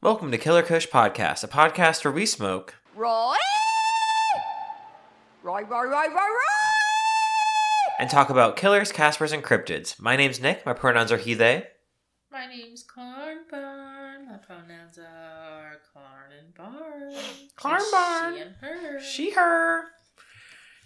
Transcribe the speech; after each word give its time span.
Welcome 0.00 0.32
to 0.32 0.38
Killer 0.38 0.62
Kush 0.62 0.88
Podcast, 0.88 1.44
a 1.44 1.48
podcast 1.48 2.04
where 2.04 2.12
we 2.12 2.26
smoke. 2.26 2.74
Right? 2.96 3.36
Right, 5.44 5.68
right, 5.68 5.84
right, 5.84 5.88
right, 5.88 6.14
right! 6.14 6.56
and 8.00 8.10
talk 8.10 8.28
about 8.30 8.56
killers, 8.56 8.90
caspers, 8.90 9.32
and 9.32 9.44
cryptids. 9.44 10.00
My 10.00 10.16
name's 10.16 10.40
Nik. 10.40 10.66
My 10.66 10.72
pronouns 10.72 11.12
are 11.12 11.16
he, 11.16 11.34
they. 11.34 11.68
My 12.32 12.46
name's 12.48 12.84
Cornbarn. 12.84 14.26
My 14.26 14.38
pronouns 14.44 14.98
are 14.98 15.80
Corn 15.92 16.32
and 16.36 16.52
Barn. 16.54 17.14
Cornbarn. 17.56 18.34
She 18.34 18.40
and 18.40 18.54
her. 18.60 19.00
She, 19.00 19.30
her. 19.30 19.84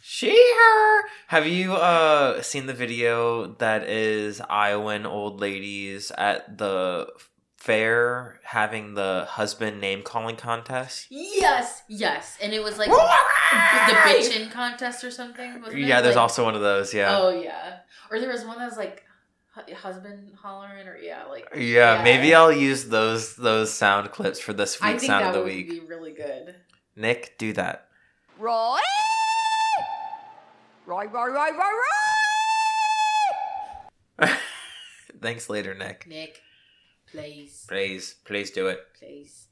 She, 0.02 0.30
her. 0.30 1.02
Have 1.28 1.46
you 1.46 1.74
uh 1.74 2.42
seen 2.42 2.66
the 2.66 2.74
video 2.74 3.46
that 3.58 3.88
is 3.88 4.40
Iowan 4.48 5.06
old 5.06 5.40
ladies 5.40 6.10
at 6.16 6.58
the 6.58 7.08
fair 7.56 8.40
having 8.44 8.94
the 8.94 9.26
husband 9.28 9.80
name 9.80 10.02
calling 10.02 10.36
contest? 10.36 11.06
Yes, 11.10 11.82
yes. 11.88 12.38
And 12.42 12.52
it 12.52 12.62
was 12.62 12.78
like 12.78 12.88
the 12.90 13.94
bitchin' 13.94 14.50
contest 14.50 15.04
or 15.04 15.10
something. 15.10 15.60
Wasn't 15.60 15.80
Yeah, 15.82 15.98
it? 15.98 16.02
there's 16.02 16.16
Like- 16.16 16.22
also 16.22 16.44
one 16.44 16.54
of 16.54 16.62
those. 16.62 16.94
Yeah. 16.94 17.16
Oh, 17.18 17.28
yeah. 17.30 17.78
Or 18.10 18.18
there 18.18 18.30
was 18.32 18.44
one 18.44 18.58
that 18.58 18.66
was 18.66 18.78
like 18.78 19.04
husband 19.76 20.32
hollering, 20.40 20.86
or 20.88 20.96
yeah, 20.96 21.24
like. 21.26 21.46
yeah, 21.54 22.00
maybe 22.02 22.34
I'll 22.34 22.50
use 22.52 22.86
those 22.86 23.36
those 23.36 23.70
sound 23.72 24.10
clips 24.10 24.40
for 24.40 24.52
this 24.54 24.78
I 24.80 24.92
week's 24.92 25.04
sound 25.06 25.24
that 25.24 25.28
of 25.28 25.34
the 25.34 25.40
would 25.40 25.46
week. 25.52 25.68
be 25.68 25.80
really 25.80 26.12
good. 26.12 26.54
Nik, 26.96 27.36
do 27.36 27.52
that. 27.52 27.86
Right? 28.38 28.80
Right, 30.86 31.12
right, 31.12 31.32
right, 31.32 31.56
right, 31.56 31.80
right! 34.20 34.38
Thanks 35.20 35.48
later, 35.50 35.74
Nik. 35.74 36.06
Nik, 36.08 36.40
please, 37.10 37.66
Please, 37.68 38.14
please 38.24 38.50
do 38.50 38.66
it. 38.68 38.80
please. 38.98 39.48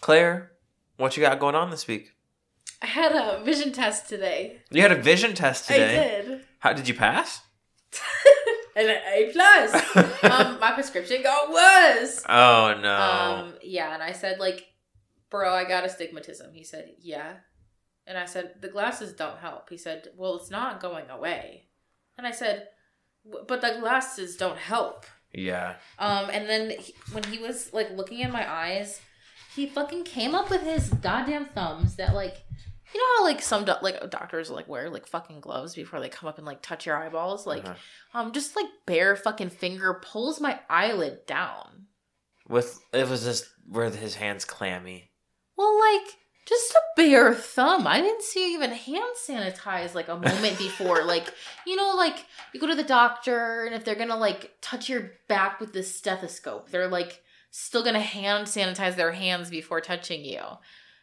Clare, 0.00 0.52
what 0.96 1.16
you 1.16 1.22
got 1.22 1.38
going 1.38 1.54
on 1.54 1.70
this 1.70 1.86
week? 1.86 2.12
I 2.82 2.86
had 2.86 3.12
a 3.12 3.42
vision 3.44 3.72
test 3.72 4.08
today. 4.08 4.58
You 4.70 4.82
had 4.82 4.92
a 4.92 5.00
vision 5.00 5.34
test 5.34 5.66
today. 5.68 5.98
I 5.98 6.22
did. 6.22 6.40
How 6.60 6.72
did 6.72 6.86
you 6.88 6.94
pass? 6.94 7.40
and 8.76 8.88
an 8.88 8.98
A 9.14 9.30
plus. 9.32 9.74
um, 10.24 10.60
my 10.60 10.72
prescription 10.74 11.22
got 11.22 11.50
worse. 11.50 12.22
Oh 12.28 12.78
no. 12.80 12.94
Um, 12.94 13.54
yeah, 13.62 13.94
and 13.94 14.02
I 14.02 14.12
said 14.12 14.38
like, 14.38 14.66
bro, 15.30 15.52
I 15.52 15.64
got 15.64 15.84
astigmatism. 15.84 16.52
He 16.52 16.62
said, 16.64 16.92
yeah, 17.00 17.34
and 18.08 18.18
I 18.18 18.24
said 18.24 18.54
the 18.60 18.68
glasses 18.68 19.12
don't 19.12 19.38
help. 19.38 19.70
He 19.70 19.76
said, 19.78 20.08
well, 20.16 20.36
it's 20.36 20.50
not 20.50 20.80
going 20.80 21.08
away, 21.10 21.68
and 22.16 22.26
I 22.26 22.30
said, 22.32 22.68
but 23.46 23.60
the 23.60 23.76
glasses 23.80 24.36
don't 24.36 24.58
help. 24.58 25.04
yeah. 25.32 25.74
Um, 25.98 26.30
and 26.30 26.48
then 26.48 26.70
he, 26.70 26.94
when 27.12 27.24
he 27.24 27.38
was 27.38 27.72
like 27.72 27.90
looking 27.90 28.20
in 28.20 28.32
my 28.32 28.50
eyes, 28.50 29.00
he 29.54 29.66
fucking 29.66 30.04
came 30.04 30.34
up 30.34 30.48
with 30.50 30.62
his 30.62 30.88
goddamn 30.90 31.46
thumbs 31.46 31.96
that 31.96 32.14
like. 32.14 32.36
You 32.94 33.00
know 33.00 33.06
how 33.18 33.24
like 33.24 33.42
some 33.42 33.66
do- 33.66 33.74
like 33.82 34.10
doctors 34.10 34.48
like 34.50 34.66
wear 34.66 34.88
like 34.88 35.06
fucking 35.06 35.40
gloves 35.42 35.74
before 35.74 36.00
they 36.00 36.08
come 36.08 36.26
up 36.26 36.38
and 36.38 36.46
like 36.46 36.62
touch 36.62 36.86
your 36.86 36.96
eyeballs, 36.96 37.46
like 37.46 37.66
Uh-huh. 37.66 38.18
um 38.18 38.32
just 38.32 38.56
like 38.56 38.64
bare 38.86 39.14
fucking 39.14 39.50
finger 39.50 40.00
pulls 40.02 40.40
my 40.40 40.58
eyelid 40.70 41.26
down. 41.26 41.88
With 42.48 42.80
it 42.94 43.06
was 43.06 43.24
just 43.24 43.44
where 43.68 43.90
his 43.90 44.14
hands 44.14 44.46
clammy. 44.46 45.10
Well, 45.54 45.78
like 45.78 46.16
just 46.48 46.72
a 46.72 46.80
bare 46.96 47.34
thumb. 47.34 47.86
I 47.86 48.00
didn't 48.00 48.22
see 48.22 48.50
you 48.50 48.56
even 48.56 48.70
hand 48.72 49.14
sanitize 49.28 49.94
like 49.94 50.08
a 50.08 50.14
moment 50.16 50.56
before. 50.58 51.04
like 51.04 51.32
you 51.66 51.76
know, 51.76 51.94
like 51.96 52.24
you 52.52 52.60
go 52.60 52.66
to 52.66 52.74
the 52.74 52.82
doctor, 52.82 53.64
and 53.66 53.74
if 53.74 53.84
they're 53.84 53.94
gonna 53.94 54.16
like 54.16 54.52
touch 54.60 54.88
your 54.88 55.12
back 55.28 55.60
with 55.60 55.72
the 55.72 55.82
stethoscope, 55.82 56.70
they're 56.70 56.88
like 56.88 57.22
still 57.50 57.82
gonna 57.84 58.00
hand 58.00 58.46
sanitize 58.46 58.96
their 58.96 59.12
hands 59.12 59.50
before 59.50 59.80
touching 59.80 60.24
you. 60.24 60.40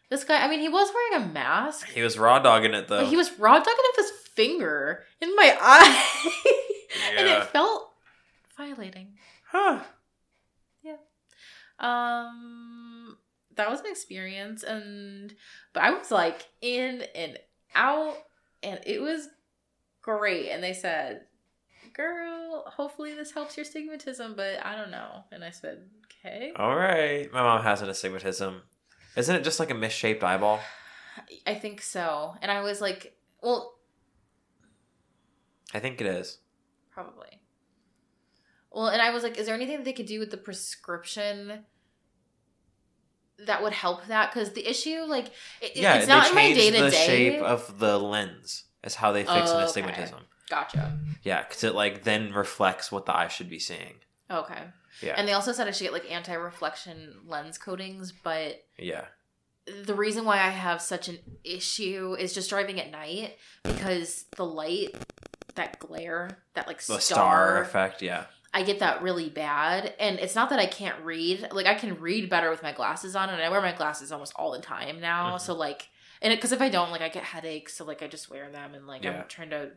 This 0.10 0.24
guy, 0.24 0.44
I 0.46 0.48
mean, 0.48 0.60
he 0.60 0.70
was 0.70 0.90
wearing 0.94 1.26
a 1.30 1.34
mask, 1.34 1.88
He 1.90 2.02
was 2.04 2.18
raw 2.20 2.38
dogging 2.40 2.74
it 2.76 2.88
though. 2.88 3.00
but 3.02 3.08
he 3.10 3.18
was 3.18 3.38
raw 3.40 3.58
dogging 3.58 3.74
it 3.78 3.98
with 3.98 4.06
his 4.06 4.20
finger 4.36 5.04
in 5.20 5.36
my 5.36 5.58
eye, 5.62 6.04
and 7.18 7.28
it 7.28 7.44
felt 7.46 7.90
violating. 8.58 9.14
huh. 9.52 9.80
Yeah. 10.84 10.98
Um, 11.80 12.85
that 13.56 13.70
was 13.70 13.80
an 13.82 13.88
experience, 13.88 14.64
and 14.64 15.34
but 15.74 15.84
I 15.84 15.92
was 15.92 16.12
like 16.12 16.48
in 16.62 17.04
and 17.16 17.38
out, 17.74 18.18
and 18.64 18.80
it 18.86 19.02
was 19.02 19.28
great. 20.02 20.50
And 20.50 20.64
they 20.64 20.74
said, 20.74 21.26
"Girl, 21.94 22.64
hopefully 22.68 23.14
this 23.14 23.32
helps 23.32 23.58
your 23.58 23.66
stigmatism," 23.66 24.36
but 24.36 24.66
I 24.66 24.76
don't 24.76 24.92
know. 24.92 25.24
And 25.32 25.44
I 25.44 25.52
said, 25.52 25.90
"Okay." 26.06 26.52
All 26.56 26.76
right. 26.76 27.32
My 27.32 27.42
mom 27.42 27.64
has 27.64 27.82
an 27.82 27.90
astigmatism. 27.90 28.62
Isn't 29.16 29.36
it 29.36 29.44
just 29.44 29.60
like 29.60 29.72
a 29.72 29.76
misshaped 29.76 30.24
eyeball? 30.24 30.60
I 31.48 31.56
think 31.56 31.82
so. 31.82 32.36
And 32.42 32.52
I 32.52 32.62
was 32.62 32.82
like, 32.82 33.18
"Well, 33.42 33.80
I 35.74 35.80
think 35.80 36.02
it 36.02 36.08
is. 36.08 36.40
probably." 36.92 37.42
Well, 38.72 38.88
and 38.88 39.02
I 39.02 39.12
was 39.12 39.24
like, 39.24 39.38
"Is 39.38 39.46
there 39.46 39.56
anything 39.56 39.78
that 39.78 39.86
they 39.86 39.94
could 39.94 40.06
do 40.06 40.20
with 40.20 40.32
the 40.32 40.38
prescription?" 40.38 41.66
That 43.40 43.62
would 43.62 43.74
help 43.74 44.06
that 44.08 44.34
because 44.34 44.54
the 44.54 44.68
issue, 44.68 45.02
like, 45.08 45.28
it, 45.62 45.76
yeah, 45.76 45.96
it's 45.96 46.08
not 46.08 46.24
they 46.26 46.30
in 46.30 46.36
my 46.36 46.54
day 46.54 46.72
to 46.72 46.84
the 46.86 46.90
day. 46.92 47.06
shape 47.06 47.42
of 47.42 47.80
the 47.80 47.98
lens. 48.00 48.64
Is 48.84 48.96
how 48.96 49.12
they 49.12 49.22
fix 49.24 49.32
Oh, 49.32 49.42
an 49.42 49.50
okay. 49.58 49.66
astigmatism. 49.66 50.20
Gotcha. 50.50 50.98
Yeah, 51.24 51.42
because 51.42 51.64
it 51.64 51.74
like 51.74 52.04
then 52.04 52.32
reflects 52.34 52.92
what 52.92 53.06
the 53.08 53.16
eye 53.18 53.28
should 53.28 53.50
be 53.50 53.58
seeing. 53.60 53.96
Okay. 54.30 54.62
Yeah. 55.02 55.16
And 55.18 55.28
they 55.28 55.34
also 55.34 55.52
said 55.52 55.68
I 55.68 55.72
should 55.72 55.84
get 55.86 55.92
like 55.94 56.10
anti-reflection 56.10 57.16
lens 57.26 57.58
coatings, 57.58 58.12
but 58.12 58.64
Yeah. 58.78 59.06
the 59.66 59.96
reason 59.96 60.24
why 60.24 60.36
I 60.36 60.50
have 60.52 60.82
such 60.82 61.08
an 61.08 61.18
issue 61.44 62.16
is 62.20 62.34
just 62.34 62.50
driving 62.50 62.80
at 62.80 62.92
night 62.92 63.38
because 63.64 64.26
the 64.38 64.46
light, 64.46 64.96
that 65.56 65.80
glare, 65.80 66.38
that 66.54 66.68
like 66.68 66.78
The 66.78 67.00
star, 67.00 67.02
star 67.02 67.62
effect. 67.64 68.02
Yeah. 68.04 68.26
I 68.56 68.64
get 68.64 68.80
that 68.80 69.02
really 69.02 69.28
bad. 69.30 69.94
And 70.00 70.18
it's 70.18 70.34
not 70.34 70.50
that 70.50 70.60
I 70.60 70.66
can't 70.66 70.98
read. 71.04 71.50
Like 71.52 71.66
I 71.66 71.76
can 71.76 72.00
read 72.00 72.30
better 72.30 72.50
with 72.50 72.64
my 72.64 72.72
glasses 72.72 73.14
on, 73.16 73.30
and 73.30 73.42
I 73.42 73.50
wear 73.50 73.62
my 73.62 73.74
glasses 73.74 74.14
almost 74.14 74.32
all 74.38 74.52
the 74.54 74.62
time 74.62 75.02
now. 75.02 75.36
Mhm. 75.36 75.42
So 75.42 75.54
like, 75.54 75.90
and 76.22 76.32
because 76.34 76.54
if 76.54 76.62
I 76.62 76.70
don't, 76.70 76.90
like 76.90 77.02
I 77.02 77.10
get 77.10 77.24
headaches, 77.24 77.76
so 77.76 77.84
like 77.84 78.02
I 78.02 78.08
just 78.08 78.30
wear 78.30 78.50
them, 78.50 78.74
and 78.74 78.88
like 78.88 79.04
Yeah. 79.04 79.22
I'm 79.24 79.28
trying 79.28 79.50
to, 79.50 79.72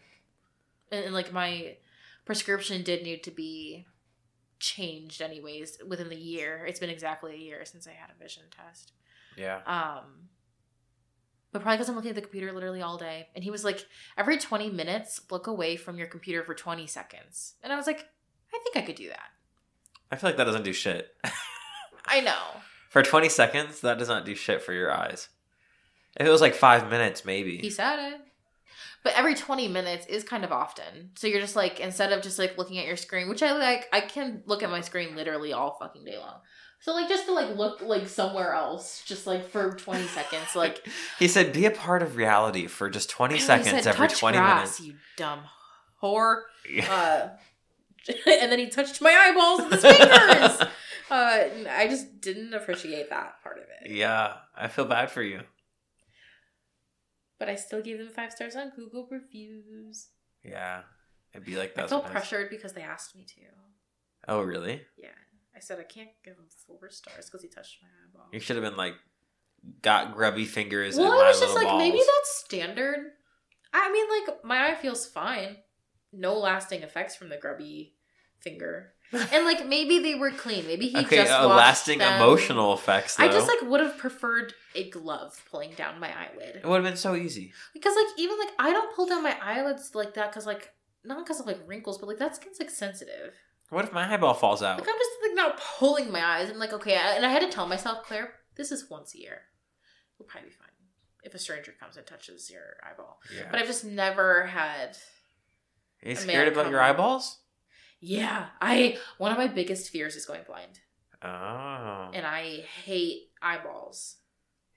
and, 0.93 1.05
and 1.07 1.13
like 1.13 1.33
my 1.33 1.77
prescription 2.25 2.85
did 2.85 3.03
need 3.03 3.25
to 3.25 3.33
be 3.33 3.85
changed 4.61 5.21
anyways 5.23 5.79
within 5.87 6.09
the 6.09 6.17
year. 6.17 6.65
It's 6.65 6.79
been 6.79 6.91
exactly 6.91 7.35
a 7.35 7.39
year 7.39 7.65
since 7.65 7.89
I 7.89 7.93
had 7.93 8.11
a 8.11 8.23
vision 8.23 8.45
test. 8.57 8.93
Yeah. 9.37 9.59
Um, 9.67 10.29
but 11.51 11.63
probably 11.63 11.79
because 11.79 11.89
I'm 11.89 11.97
looking 11.97 12.11
at 12.11 12.15
the 12.17 12.23
computer 12.23 12.53
literally 12.53 12.83
all 12.83 12.97
day. 12.99 13.29
And 13.35 13.43
he 13.43 13.51
was 13.51 13.65
like, 13.65 13.87
every 14.17 14.37
20 14.39 14.71
minutes, 14.71 15.21
look 15.31 15.47
away 15.47 15.77
from 15.77 15.97
your 15.97 16.07
computer 16.07 16.45
for 16.45 16.55
20 16.55 16.87
seconds. 16.87 17.55
And 17.63 17.73
I 17.73 17.77
was 17.77 17.87
like, 17.87 18.07
I 18.59 18.63
think 18.63 18.77
I 18.77 18.87
could 18.87 18.97
do 18.97 19.09
that. 19.09 19.29
I 20.11 20.17
feel 20.17 20.29
like 20.31 20.37
that 20.39 20.45
doesn't 20.45 20.65
do 20.65 20.73
shit. 20.73 21.15
I 22.07 22.21
know. 22.21 22.39
for 22.89 23.03
20 23.03 23.29
seconds, 23.29 23.81
that 23.83 23.99
does 23.99 24.09
not 24.09 24.25
do 24.25 24.35
shit 24.35 24.63
for 24.63 24.73
your 24.73 24.93
eyes. 24.93 25.29
If 26.19 26.27
it 26.27 26.31
was 26.31 26.41
like 26.41 26.55
five 26.55 26.91
minutes, 26.91 27.25
maybe. 27.25 27.59
He 27.59 27.71
said 27.71 28.13
it. 28.15 28.21
But 29.05 29.13
every 29.15 29.35
20 29.35 29.69
minutes 29.69 30.07
is 30.07 30.25
kind 30.25 30.45
of 30.45 30.51
often. 30.51 31.11
So 31.17 31.27
you're 31.27 31.41
just 31.41 31.55
like, 31.55 31.79
instead 31.81 32.13
of 32.13 32.23
just 32.23 32.39
like 32.39 32.59
looking 32.59 32.79
at 32.79 32.87
your 32.87 32.97
screen, 32.97 33.29
which 33.29 33.43
I 33.43 33.53
like, 33.53 33.87
I 33.93 34.01
can 34.01 34.43
look 34.47 34.63
at 34.63 34.71
my 34.71 34.81
screen 34.81 35.15
literally 35.15 35.53
all 35.53 35.77
fucking 35.79 36.05
day 36.05 36.19
long. 36.19 36.41
So 36.81 36.95
like 36.95 37.09
just 37.09 37.27
to 37.27 37.33
like 37.33 37.57
look 37.57 37.81
like 37.83 38.09
somewhere 38.09 38.55
else, 38.55 39.03
just 39.05 39.27
like 39.27 39.49
for 39.51 39.73
20 39.75 40.05
seconds, 40.09 40.55
like 40.57 40.87
He 41.19 41.27
said, 41.29 41.53
"Be 41.53 41.67
a 41.67 41.71
part 41.73 42.03
of 42.03 42.17
reality 42.17 42.67
for 42.69 42.89
just 42.89 43.11
20 43.11 43.35
I 43.35 43.37
know, 43.37 43.41
he 43.41 43.47
seconds 43.47 43.85
said, 43.85 43.87
every 43.89 44.09
"Touch 44.09 44.19
20 44.21 44.39
grass, 44.39 44.81
minutes." 44.81 44.81
You 44.81 44.95
dumb 45.17 45.41
whore. 46.03 46.43
Yeah. 46.71 46.93
Uh, 46.93 47.29
and 48.27 48.51
then 48.51 48.59
he 48.59 48.69
touched 48.69 49.01
my 49.01 49.11
eyeballs 49.11 49.61
with 49.61 49.83
his 49.83 49.93
fingers. 49.93 50.61
uh, 51.11 51.45
I 51.71 51.87
just 51.89 52.21
didn't 52.21 52.55
appreciate 52.55 53.11
that 53.11 53.43
part 53.43 53.59
of 53.59 53.65
it. 53.65 53.91
yeah, 53.91 54.35
I 54.57 54.69
feel 54.69 54.85
bad 54.85 55.11
for 55.11 55.23
you. 55.23 55.41
But 57.39 57.49
I 57.49 57.55
still 57.55 57.83
gave 57.83 57.99
them 57.99 58.09
five 58.09 58.33
stars 58.33 58.57
on 58.57 58.73
Google 58.75 59.07
reviews. 59.11 60.09
Yeah, 60.43 60.83
it'd 61.33 61.47
be 61.47 61.57
like 61.57 61.75
that. 61.75 61.85
I 61.85 61.89
felt 61.89 62.05
sometimes. 62.05 62.13
pressured 62.13 62.51
because 62.51 62.73
they 62.73 62.83
asked 62.83 63.15
me 63.15 63.25
to. 63.25 63.43
Oh, 64.27 64.43
really? 64.43 64.83
Yeah. 64.97 65.09
I 65.57 65.61
said 65.61 65.79
I 65.81 65.85
can't 65.85 66.11
give 66.25 66.35
him 66.35 66.47
four 66.67 66.89
stars 66.91 67.27
because 67.27 67.43
he 67.43 67.49
touched 67.49 67.79
my 67.83 67.89
eyeball. 67.89 68.29
You 68.33 68.39
should 68.39 68.57
have 68.57 68.65
been 68.65 68.77
like, 68.77 68.95
got 69.83 70.15
grubby 70.15 70.45
fingers. 70.45 70.97
well, 70.97 71.13
I 71.13 71.29
was 71.29 71.41
just 71.41 71.55
like, 71.55 71.77
maybe 71.79 71.99
that's 71.99 72.45
standard. 72.45 73.13
I 73.73 73.93
mean, 73.93 74.07
like, 74.09 74.45
my 74.45 74.69
eye 74.69 74.75
feels 74.75 75.07
fine. 75.07 75.57
No 76.13 76.39
lasting 76.39 76.83
effects 76.83 77.17
from 77.17 77.29
the 77.29 77.37
grubby 77.37 77.95
finger. 78.41 78.93
and 79.33 79.45
like 79.47 79.67
maybe 79.67 80.01
they 80.01 80.15
were 80.15 80.31
clean. 80.31 80.67
Maybe 80.67 80.89
he 80.89 80.99
okay, 80.99 81.17
just 81.17 81.33
uh, 81.33 81.47
lasting 81.47 81.99
them. 81.99 82.21
emotional 82.21 82.75
effects. 82.75 83.17
Though. 83.17 83.25
I 83.25 83.29
just 83.29 83.49
like 83.49 83.63
would 83.63 83.81
have 83.81 83.97
preferred 83.97 84.53
a 84.75 84.91
glove 84.91 85.43
pulling 85.51 85.73
down 85.73 85.99
my 85.99 86.09
eyelid 86.09 86.57
it 86.57 86.67
would 86.67 86.77
have 86.77 86.85
been 86.85 86.97
so 86.97 87.15
easy. 87.15 87.53
because 87.73 87.95
like 87.97 88.19
even 88.19 88.39
like 88.39 88.51
I 88.59 88.71
don't 88.71 88.95
pull 88.95 89.07
down 89.07 89.23
my 89.23 89.37
eyelids 89.43 89.95
like 89.95 90.15
that 90.15 90.31
because 90.31 90.47
like 90.47 90.73
not 91.05 91.25
because 91.25 91.41
of 91.41 91.47
like 91.47 91.59
wrinkles, 91.67 91.97
but 91.99 92.07
like 92.07 92.19
that 92.19 92.37
skin's 92.37 92.61
like 92.61 92.71
sensitive. 92.71 93.33
What 93.71 93.85
if 93.85 93.93
my 93.93 94.13
eyeball 94.13 94.35
falls 94.35 94.63
out? 94.63 94.79
Like 94.79 94.89
I'm 94.89 94.95
just 94.99 95.11
like 95.23 95.35
not 95.37 95.59
pulling 95.79 96.13
my 96.13 96.23
eyes. 96.23 96.51
I'm 96.51 96.59
like 96.59 96.75
okay, 96.75 96.97
I- 96.97 97.15
and 97.15 97.25
I 97.25 97.31
had 97.31 97.41
to 97.43 97.49
tell 97.51 97.67
myself, 97.67 98.05
Clare, 98.05 98.33
this 98.57 98.71
is 98.71 98.91
once 98.91 99.15
a 99.15 99.21
year. 99.21 99.41
We'll 100.19 100.27
probably 100.27 100.51
be 100.51 100.55
fine 100.57 100.69
if 101.23 101.35
a 101.35 101.39
stranger 101.39 101.73
comes 101.79 101.97
and 101.97 102.07
touches 102.07 102.51
your 102.51 102.77
eyeball. 102.89 103.21
Yeah. 103.35 103.49
But 103.51 103.61
I've 103.61 103.67
just 103.67 103.85
never 103.85 104.47
had. 104.47 104.97
Are 106.05 106.11
you 106.11 106.15
scared 106.15 106.49
about 106.49 106.71
your 106.71 106.81
eyeballs? 106.81 107.39
Yeah, 108.01 108.47
I 108.61 108.99
one 109.19 109.33
of 109.33 109.39
my 109.39 109.49
biggest 109.49 109.91
fears 109.91 110.15
is 110.17 110.25
going 110.27 110.43
blind, 110.47 110.81
Oh. 111.23 112.11
and 112.15 112.25
I 112.27 112.65
hate 112.85 113.31
eyeballs. 113.43 114.17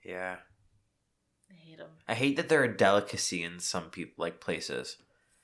Yeah. 0.04 0.36
I 1.50 1.54
hate 1.54 1.78
them. 1.78 1.90
I 2.08 2.14
hate 2.14 2.36
that 2.36 2.48
they're 2.48 2.64
a 2.64 2.76
delicacy 2.76 3.42
in 3.44 3.60
some 3.60 3.90
people 3.90 4.22
like 4.22 4.40
places. 4.40 4.96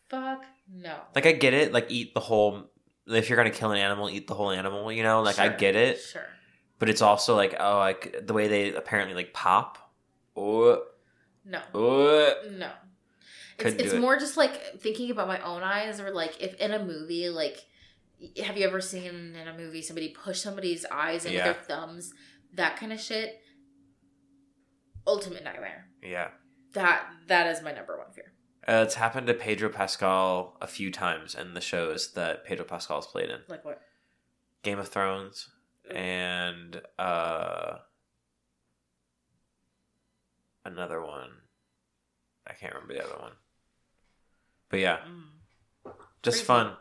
Fuck 0.09 0.45
no. 0.73 0.97
Like 1.15 1.27
I 1.27 1.33
get 1.33 1.55
it, 1.55 1.73
like 1.73 1.87
eat 1.91 2.15
the 2.15 2.21
whole 2.21 2.65
if 3.07 3.29
you're 3.31 3.37
gonna 3.37 3.51
kill 3.51 3.71
an 3.71 3.79
animal, 3.79 4.11
eat 4.11 4.27
the 4.27 4.35
whole 4.35 4.51
animal, 4.51 4.91
you 4.91 5.03
know? 5.03 5.23
Like 5.23 5.39
I 5.39 5.49
get 5.49 5.77
it. 5.77 6.01
Sure. 6.01 6.27
But 6.81 6.89
it's 6.89 7.03
also 7.03 7.37
like, 7.37 7.55
oh 7.61 7.79
like 7.79 8.27
the 8.27 8.33
way 8.35 8.49
they 8.49 8.75
apparently 8.75 9.15
like 9.15 9.33
pop. 9.33 9.93
Oh, 10.37 10.83
No. 11.45 11.61
oh. 11.75 12.35
No. 12.57 12.71
It's, 12.71 13.63
Couldn't 13.65 13.79
do 13.79 13.85
it's 13.85 13.93
it. 13.95 14.01
more 14.01 14.17
just 14.19 14.37
like 14.37 14.81
thinking 14.81 15.11
about 15.11 15.27
my 15.29 15.41
own 15.41 15.63
eyes, 15.63 16.01
or 16.01 16.11
like 16.11 16.41
if 16.41 16.55
in 16.55 16.73
a 16.73 16.85
movie, 16.85 17.29
like 17.29 17.65
have 18.45 18.57
you 18.57 18.67
ever 18.67 18.81
seen 18.81 19.35
in 19.37 19.49
a 19.49 19.57
movie 19.57 19.83
somebody 19.83 20.09
push 20.11 20.41
somebody's 20.41 20.85
eyes 20.91 21.25
in 21.25 21.33
Yeah. 21.33 21.49
with 21.49 21.67
their 21.69 21.77
thumbs, 21.79 22.13
that 22.55 22.77
kind 22.77 22.93
of 22.93 23.01
shit? 23.01 23.41
Ultimate 25.07 25.45
nightmare. 25.45 25.89
Yeah. 26.03 26.31
That 26.73 27.09
that 27.29 27.47
is 27.47 27.63
my 27.63 27.73
number 27.73 27.97
one 27.99 28.13
fear. 28.13 28.33
Uh, 28.67 28.83
it's 28.85 28.97
happened 28.97 29.27
to 29.29 29.35
Pedro 29.35 29.71
Pascal 29.71 30.57
a 30.61 30.67
few 30.67 30.91
times 30.91 31.35
in 31.35 31.55
the 31.55 31.61
shows 31.61 32.13
that 32.13 32.45
Pedro 32.45 32.67
Pascal's 32.67 33.07
played 33.07 33.31
in. 33.31 33.41
Like 33.49 33.65
what? 33.65 33.81
Game 34.63 34.79
of 34.79 34.89
Thrones 34.89 35.49
and 35.91 36.83
uh 36.99 37.79
another 40.65 41.01
one. 41.03 41.31
I 42.47 42.53
can't 42.55 42.75
remember 42.75 42.95
the 42.95 43.05
other 43.05 43.19
one. 43.21 43.33
But 44.69 44.81
yeah, 44.81 44.99
Mm. 45.07 45.93
just 46.23 46.45
fun. 46.45 46.77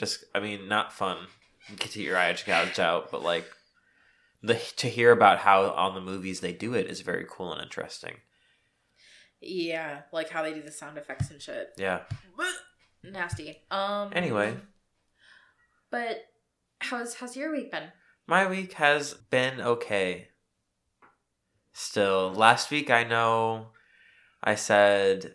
Just 0.00 0.24
I 0.34 0.40
mean, 0.40 0.66
not 0.66 0.94
fun. 0.94 1.26
You 1.68 1.76
get 1.76 1.90
to 1.90 2.02
your 2.02 2.16
eye 2.16 2.34
out, 2.78 3.10
but 3.10 3.22
like 3.22 3.44
the 4.42 4.54
to 4.76 4.88
hear 4.88 5.12
about 5.12 5.40
how 5.40 5.70
on 5.72 5.94
the 5.94 6.00
movies 6.00 6.40
they 6.40 6.54
do 6.54 6.72
it 6.72 6.86
is 6.86 7.02
very 7.02 7.26
cool 7.28 7.52
and 7.52 7.62
interesting. 7.62 8.14
Yeah, 9.42 10.00
like 10.10 10.30
how 10.30 10.42
they 10.42 10.54
do 10.54 10.62
the 10.62 10.72
sound 10.72 10.96
effects 10.96 11.30
and 11.30 11.40
shit. 11.40 11.68
Yeah. 11.76 12.00
Nasty. 13.04 13.58
Um. 13.70 14.10
Anyway. 14.14 14.56
But 15.90 16.24
how's 16.80 17.14
how's 17.16 17.36
your 17.36 17.52
week 17.52 17.70
been? 17.70 17.88
My 18.26 18.48
week 18.48 18.72
has 18.74 19.12
been 19.12 19.60
okay. 19.60 20.28
Still, 21.74 22.32
last 22.32 22.70
week 22.70 22.90
I 22.90 23.04
know 23.04 23.68
I 24.42 24.54
said 24.54 25.34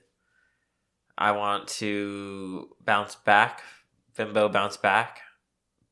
I 1.18 1.32
want 1.32 1.68
to 1.68 2.70
bounce 2.84 3.16
back, 3.16 3.62
Bimbo 4.16 4.50
bounce 4.50 4.78
back, 4.78 5.22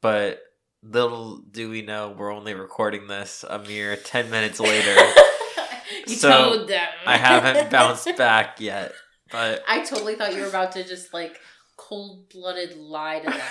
but 0.01 0.41
little 0.81 1.37
do 1.37 1.69
we 1.69 1.81
know 1.81 2.13
we're 2.17 2.33
only 2.33 2.53
recording 2.53 3.07
this 3.07 3.45
a 3.49 3.59
mere 3.59 3.95
10 3.95 4.29
minutes 4.29 4.59
later. 4.59 4.95
you 6.07 6.15
So, 6.15 6.55
told 6.55 6.69
them. 6.69 6.87
I 7.05 7.17
haven't 7.17 7.69
bounced 7.71 8.15
back 8.17 8.59
yet, 8.59 8.93
but 9.31 9.63
I 9.67 9.83
totally 9.83 10.15
thought 10.15 10.33
you 10.33 10.41
were 10.41 10.47
about 10.47 10.71
to 10.73 10.83
just 10.83 11.13
like 11.13 11.39
cold 11.77 12.29
blooded 12.29 12.77
lie 12.77 13.19
to 13.19 13.29
them 13.29 13.41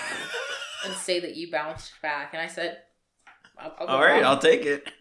and 0.85 0.93
say 0.95 1.19
that 1.19 1.35
you 1.35 1.51
bounced 1.51 1.93
back, 2.01 2.33
and 2.33 2.41
I 2.41 2.47
said, 2.47 2.79
I'll, 3.57 3.75
I'll 3.79 3.87
all 3.87 4.01
right. 4.01 4.23
I'll 4.23 4.39
take 4.39 4.65
it. 4.65 4.91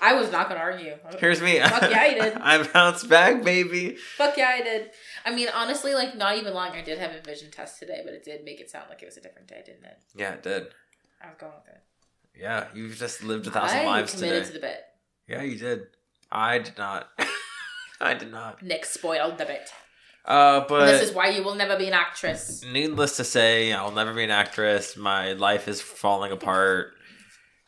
I 0.00 0.14
was 0.14 0.30
not 0.30 0.48
gonna 0.48 0.60
argue. 0.60 0.94
Here's 1.18 1.40
me. 1.40 1.60
Fuck 1.60 1.90
yeah, 1.90 2.00
I 2.00 2.14
did. 2.14 2.34
I 2.40 2.62
bounced 2.62 3.08
back, 3.08 3.42
baby. 3.42 3.96
Fuck 4.16 4.36
yeah, 4.36 4.48
I 4.48 4.62
did. 4.62 4.90
I 5.24 5.34
mean, 5.34 5.48
honestly, 5.54 5.94
like 5.94 6.16
not 6.16 6.36
even 6.36 6.54
lying. 6.54 6.72
I 6.74 6.82
did 6.82 6.98
have 6.98 7.12
a 7.12 7.20
vision 7.20 7.50
test 7.50 7.78
today, 7.78 8.02
but 8.04 8.14
it 8.14 8.24
did 8.24 8.44
make 8.44 8.60
it 8.60 8.70
sound 8.70 8.86
like 8.88 9.02
it 9.02 9.06
was 9.06 9.16
a 9.16 9.20
different 9.20 9.48
day, 9.48 9.62
didn't 9.64 9.84
it? 9.84 9.98
Yeah, 10.16 10.32
it 10.34 10.42
did. 10.42 10.68
I 11.22 11.28
was 11.28 11.36
going 11.38 11.52
with 11.52 11.74
it. 11.74 11.82
Yeah, 12.40 12.66
you've 12.74 12.96
just 12.96 13.24
lived 13.24 13.46
a 13.46 13.50
thousand 13.50 13.78
I 13.80 13.86
lives 13.86 14.14
committed 14.14 14.44
today. 14.44 14.46
to 14.46 14.52
the 14.52 14.60
bit. 14.66 14.80
Yeah, 15.26 15.42
you 15.42 15.58
did. 15.58 15.86
I 16.30 16.58
did 16.58 16.78
not. 16.78 17.08
I 18.00 18.14
did 18.14 18.30
not. 18.30 18.62
Nik 18.62 18.84
spoiled 18.84 19.38
the 19.38 19.44
bit. 19.44 19.70
Uh, 20.24 20.64
but 20.68 20.86
this 20.86 21.08
is 21.08 21.14
why 21.14 21.28
you 21.30 21.42
will 21.42 21.54
never 21.54 21.76
be 21.76 21.86
an 21.88 21.94
actress. 21.94 22.62
needless 22.70 23.16
to 23.16 23.24
say, 23.24 23.72
I'll 23.72 23.92
never 23.92 24.12
be 24.12 24.24
an 24.24 24.30
actress. 24.30 24.96
My 24.96 25.32
life 25.32 25.68
is 25.68 25.80
falling 25.80 26.32
apart. 26.32 26.92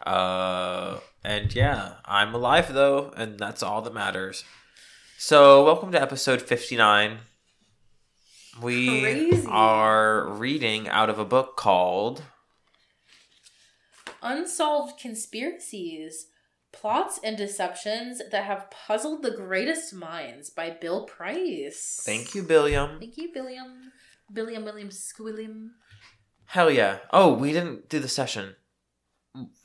Uh, 0.04 0.98
and 1.22 1.54
yeah, 1.54 1.94
I'm 2.04 2.34
alive 2.34 2.72
though, 2.72 3.12
and 3.16 3.38
that's 3.38 3.62
all 3.62 3.82
that 3.82 3.94
matters. 3.94 4.44
So, 5.18 5.64
welcome 5.64 5.92
to 5.92 6.00
episode 6.00 6.40
59. 6.40 7.18
We 8.60 9.00
Crazy. 9.02 9.46
are 9.48 10.28
reading 10.28 10.88
out 10.88 11.10
of 11.10 11.18
a 11.18 11.24
book 11.24 11.56
called 11.56 12.22
Unsolved 14.22 14.98
conspiracies, 15.00 16.26
plots 16.72 17.20
and 17.22 17.36
deceptions 17.36 18.20
that 18.30 18.44
have 18.44 18.70
puzzled 18.70 19.22
the 19.22 19.30
greatest 19.30 19.94
minds 19.94 20.50
by 20.50 20.70
Bill 20.70 21.04
Price. 21.04 22.00
Thank 22.04 22.34
You, 22.34 22.42
Billiam. 22.42 22.98
Thank 22.98 23.16
you, 23.16 23.30
Billiam. 23.32 23.92
Billiam 24.32 24.64
William 24.64 24.88
Squilliam. 24.88 25.70
Hell 26.46 26.70
yeah. 26.70 26.98
Oh, 27.12 27.32
we 27.32 27.52
didn't 27.52 27.88
do 27.88 27.98
the 27.98 28.08
session. 28.08 28.56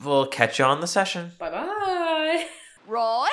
We'll 0.02 0.26
catch 0.26 0.58
you 0.58 0.64
on 0.64 0.80
the 0.80 0.86
session. 0.86 1.32
Bye 1.38 1.50
bye. 1.50 2.46
Roy! 2.86 3.26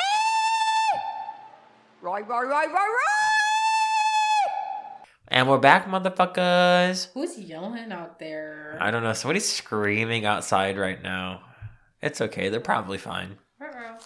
Roy, 2.02 2.22
Roy, 2.22 2.42
Roy, 2.42 2.50
Roy, 2.50 2.68
Roy! 2.68 3.14
And 5.28 5.48
we're 5.48 5.60
back, 5.60 5.88
motherfuckers. 5.88 7.10
Who's 7.14 7.38
yelling 7.38 7.92
out 7.92 8.20
there? 8.20 8.78
I 8.82 8.90
don't 8.92 9.04
know. 9.04 9.14
Somebody's 9.14 9.52
screaming 9.52 10.26
outside 10.26 10.78
right 10.78 11.02
now. 11.02 11.42
It's 12.02 12.20
okay. 12.20 12.50
They're 12.50 12.60
probably 12.60 12.98
fine. 12.98 13.38
Ruh-roh. 13.60 13.98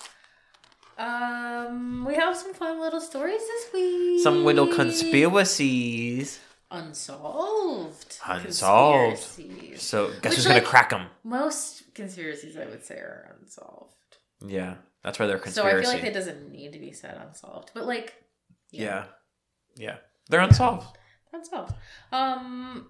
Um, 0.98 2.06
we 2.06 2.16
have 2.16 2.36
some 2.36 2.54
fun 2.54 2.80
little 2.80 3.02
stories 3.02 3.40
this 3.40 3.74
week. 3.74 4.22
Some 4.22 4.44
little 4.44 4.68
conspiracies. 4.68 6.40
Unsolved. 6.72 8.18
Unsolved. 8.26 9.18
conspiracies. 9.18 9.82
So, 9.82 10.08
guess 10.08 10.24
Which, 10.24 10.36
who's 10.36 10.48
gonna 10.48 10.62
crack 10.62 10.90
them? 10.90 11.08
Most 11.24 11.94
conspiracies, 11.94 12.58
I 12.58 12.66
would 12.66 12.84
say, 12.84 12.96
are 12.96 13.36
unsolved. 13.40 13.94
Yeah, 14.46 14.76
that's 15.04 15.20
why 15.20 15.28
they're 15.28 15.40
conspiracy 15.40 15.72
So 15.72 15.78
I 15.78 15.82
feel 15.82 16.02
like 16.02 16.10
it 16.10 16.14
doesn't 16.14 16.52
need 16.52 16.74
to 16.74 16.80
be 16.80 16.92
said 16.92 17.18
unsolved, 17.26 17.72
but 17.74 17.86
like, 17.86 18.14
yeah, 18.72 19.06
yeah, 19.76 19.98
they're 20.30 20.42
unsolved. 20.42 20.98
unsolved. 21.34 21.74
Um, 22.12 22.90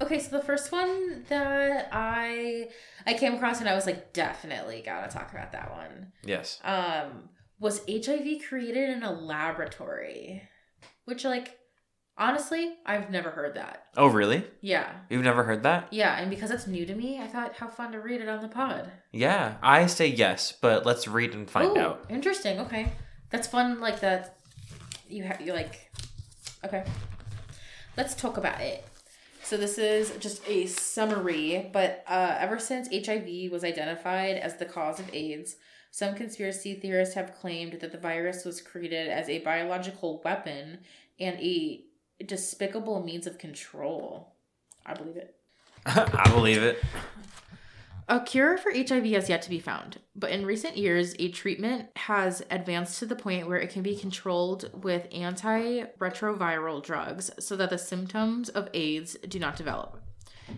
okay, 0.00 0.18
so 0.18 0.36
the 0.36 0.44
first 0.44 0.72
one 0.72 1.24
that 1.28 1.88
I 1.92 2.68
I 3.06 3.14
came 3.14 3.34
across 3.34 3.60
and 3.60 3.68
I 3.68 3.74
was 3.74 3.86
like, 3.86 4.12
definitely 4.12 4.82
gotta 4.84 5.10
talk 5.10 5.32
about 5.32 5.52
that 5.52 5.70
one. 5.72 6.12
Yes. 6.24 6.58
Um, 6.64 7.28
was 7.58 7.80
HIV 7.88 8.42
created 8.48 8.90
in 8.90 9.02
a 9.02 9.12
laboratory? 9.12 10.42
Which, 11.04 11.24
like, 11.24 11.58
honestly, 12.16 12.74
I've 12.86 13.10
never 13.10 13.30
heard 13.30 13.54
that. 13.54 13.86
Oh, 13.96 14.06
really? 14.06 14.44
Yeah, 14.60 14.90
You've 15.10 15.24
never 15.24 15.42
heard 15.44 15.62
that? 15.64 15.88
yeah, 15.92 16.16
and 16.18 16.30
because 16.30 16.50
it's 16.50 16.66
new 16.66 16.86
to 16.86 16.94
me, 16.94 17.20
I 17.20 17.26
thought 17.26 17.56
how 17.56 17.68
fun 17.68 17.92
to 17.92 18.00
read 18.00 18.20
it 18.20 18.28
on 18.28 18.42
the 18.42 18.48
pod. 18.48 18.90
Yeah, 19.12 19.56
I 19.62 19.86
say 19.86 20.08
yes, 20.08 20.52
but 20.52 20.84
let's 20.86 21.06
read 21.08 21.34
and 21.34 21.48
find 21.50 21.76
Ooh, 21.76 21.80
out. 21.80 22.04
Interesting. 22.08 22.60
Okay, 22.60 22.92
that's 23.30 23.46
fun. 23.48 23.80
Like 23.80 24.00
that. 24.00 24.36
You 25.08 25.24
have 25.24 25.40
you 25.40 25.52
like. 25.52 25.90
Okay, 26.64 26.84
let's 27.96 28.14
talk 28.14 28.36
about 28.36 28.60
it. 28.60 28.84
So 29.42 29.58
this 29.58 29.76
is 29.76 30.10
just 30.20 30.40
a 30.48 30.64
summary, 30.66 31.68
but 31.72 32.02
uh, 32.08 32.36
ever 32.38 32.58
since 32.58 32.88
HIV 32.88 33.52
was 33.52 33.62
identified 33.62 34.36
as 34.38 34.56
the 34.56 34.64
cause 34.64 34.98
of 34.98 35.14
AIDS, 35.14 35.56
some 35.90 36.14
conspiracy 36.14 36.74
theorists 36.74 37.14
have 37.14 37.34
claimed 37.34 37.74
that 37.80 37.92
the 37.92 37.98
virus 37.98 38.46
was 38.46 38.62
created 38.62 39.08
as 39.08 39.28
a 39.28 39.40
biological 39.40 40.22
weapon 40.24 40.78
and 41.20 41.38
a 41.40 41.84
despicable 42.24 43.02
means 43.02 43.26
of 43.26 43.38
control. 43.38 44.34
I 44.86 44.94
believe 44.94 45.16
it. 45.16 45.36
I 45.86 46.28
believe 46.30 46.62
it. 46.62 46.82
A 48.06 48.20
cure 48.20 48.58
for 48.58 48.70
HIV 48.70 49.06
has 49.12 49.30
yet 49.30 49.40
to 49.42 49.50
be 49.50 49.58
found, 49.58 49.98
but 50.14 50.30
in 50.30 50.44
recent 50.44 50.76
years, 50.76 51.14
a 51.18 51.30
treatment 51.30 51.88
has 51.96 52.42
advanced 52.50 52.98
to 52.98 53.06
the 53.06 53.16
point 53.16 53.48
where 53.48 53.58
it 53.58 53.70
can 53.70 53.82
be 53.82 53.96
controlled 53.96 54.70
with 54.74 55.08
antiretroviral 55.10 56.82
drugs 56.82 57.30
so 57.38 57.56
that 57.56 57.70
the 57.70 57.78
symptoms 57.78 58.50
of 58.50 58.68
AIDS 58.74 59.16
do 59.26 59.38
not 59.38 59.56
develop. 59.56 60.03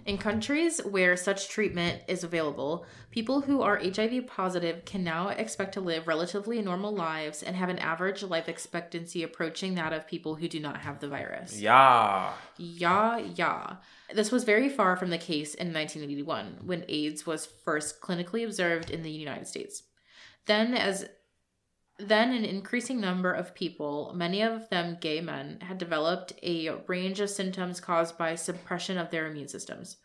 In 0.04 0.18
countries 0.18 0.78
where 0.84 1.16
such 1.16 1.48
treatment 1.48 2.02
is 2.08 2.24
available, 2.24 2.86
people 3.10 3.40
who 3.40 3.62
are 3.62 3.78
HIV 3.78 4.26
positive 4.26 4.84
can 4.84 5.04
now 5.04 5.28
expect 5.28 5.74
to 5.74 5.80
live 5.80 6.06
relatively 6.06 6.60
normal 6.62 6.94
lives 6.94 7.42
and 7.42 7.56
have 7.56 7.68
an 7.68 7.78
average 7.78 8.22
life 8.22 8.48
expectancy 8.48 9.22
approaching 9.22 9.74
that 9.74 9.92
of 9.92 10.06
people 10.06 10.34
who 10.34 10.48
do 10.48 10.60
not 10.60 10.78
have 10.78 11.00
the 11.00 11.08
virus. 11.08 11.60
Yeah. 11.60 12.32
Yeah, 12.56 13.18
yeah. 13.18 13.76
This 14.12 14.30
was 14.30 14.44
very 14.44 14.68
far 14.68 14.96
from 14.96 15.10
the 15.10 15.18
case 15.18 15.54
in 15.54 15.72
1981 15.72 16.60
when 16.64 16.84
AIDS 16.88 17.26
was 17.26 17.46
first 17.46 18.00
clinically 18.00 18.44
observed 18.44 18.90
in 18.90 19.02
the 19.02 19.10
United 19.10 19.46
States. 19.46 19.82
Then 20.46 20.74
as 20.74 21.08
then 21.98 22.32
an 22.32 22.44
increasing 22.44 23.00
number 23.00 23.32
of 23.32 23.54
people, 23.54 24.12
many 24.14 24.42
of 24.42 24.68
them 24.68 24.98
gay 25.00 25.20
men, 25.20 25.60
had 25.62 25.78
developed 25.78 26.32
a 26.42 26.70
range 26.86 27.20
of 27.20 27.30
symptoms 27.30 27.80
caused 27.80 28.18
by 28.18 28.34
suppression 28.34 28.98
of 28.98 29.10
their 29.10 29.26
immune 29.26 29.48
systems. 29.48 29.96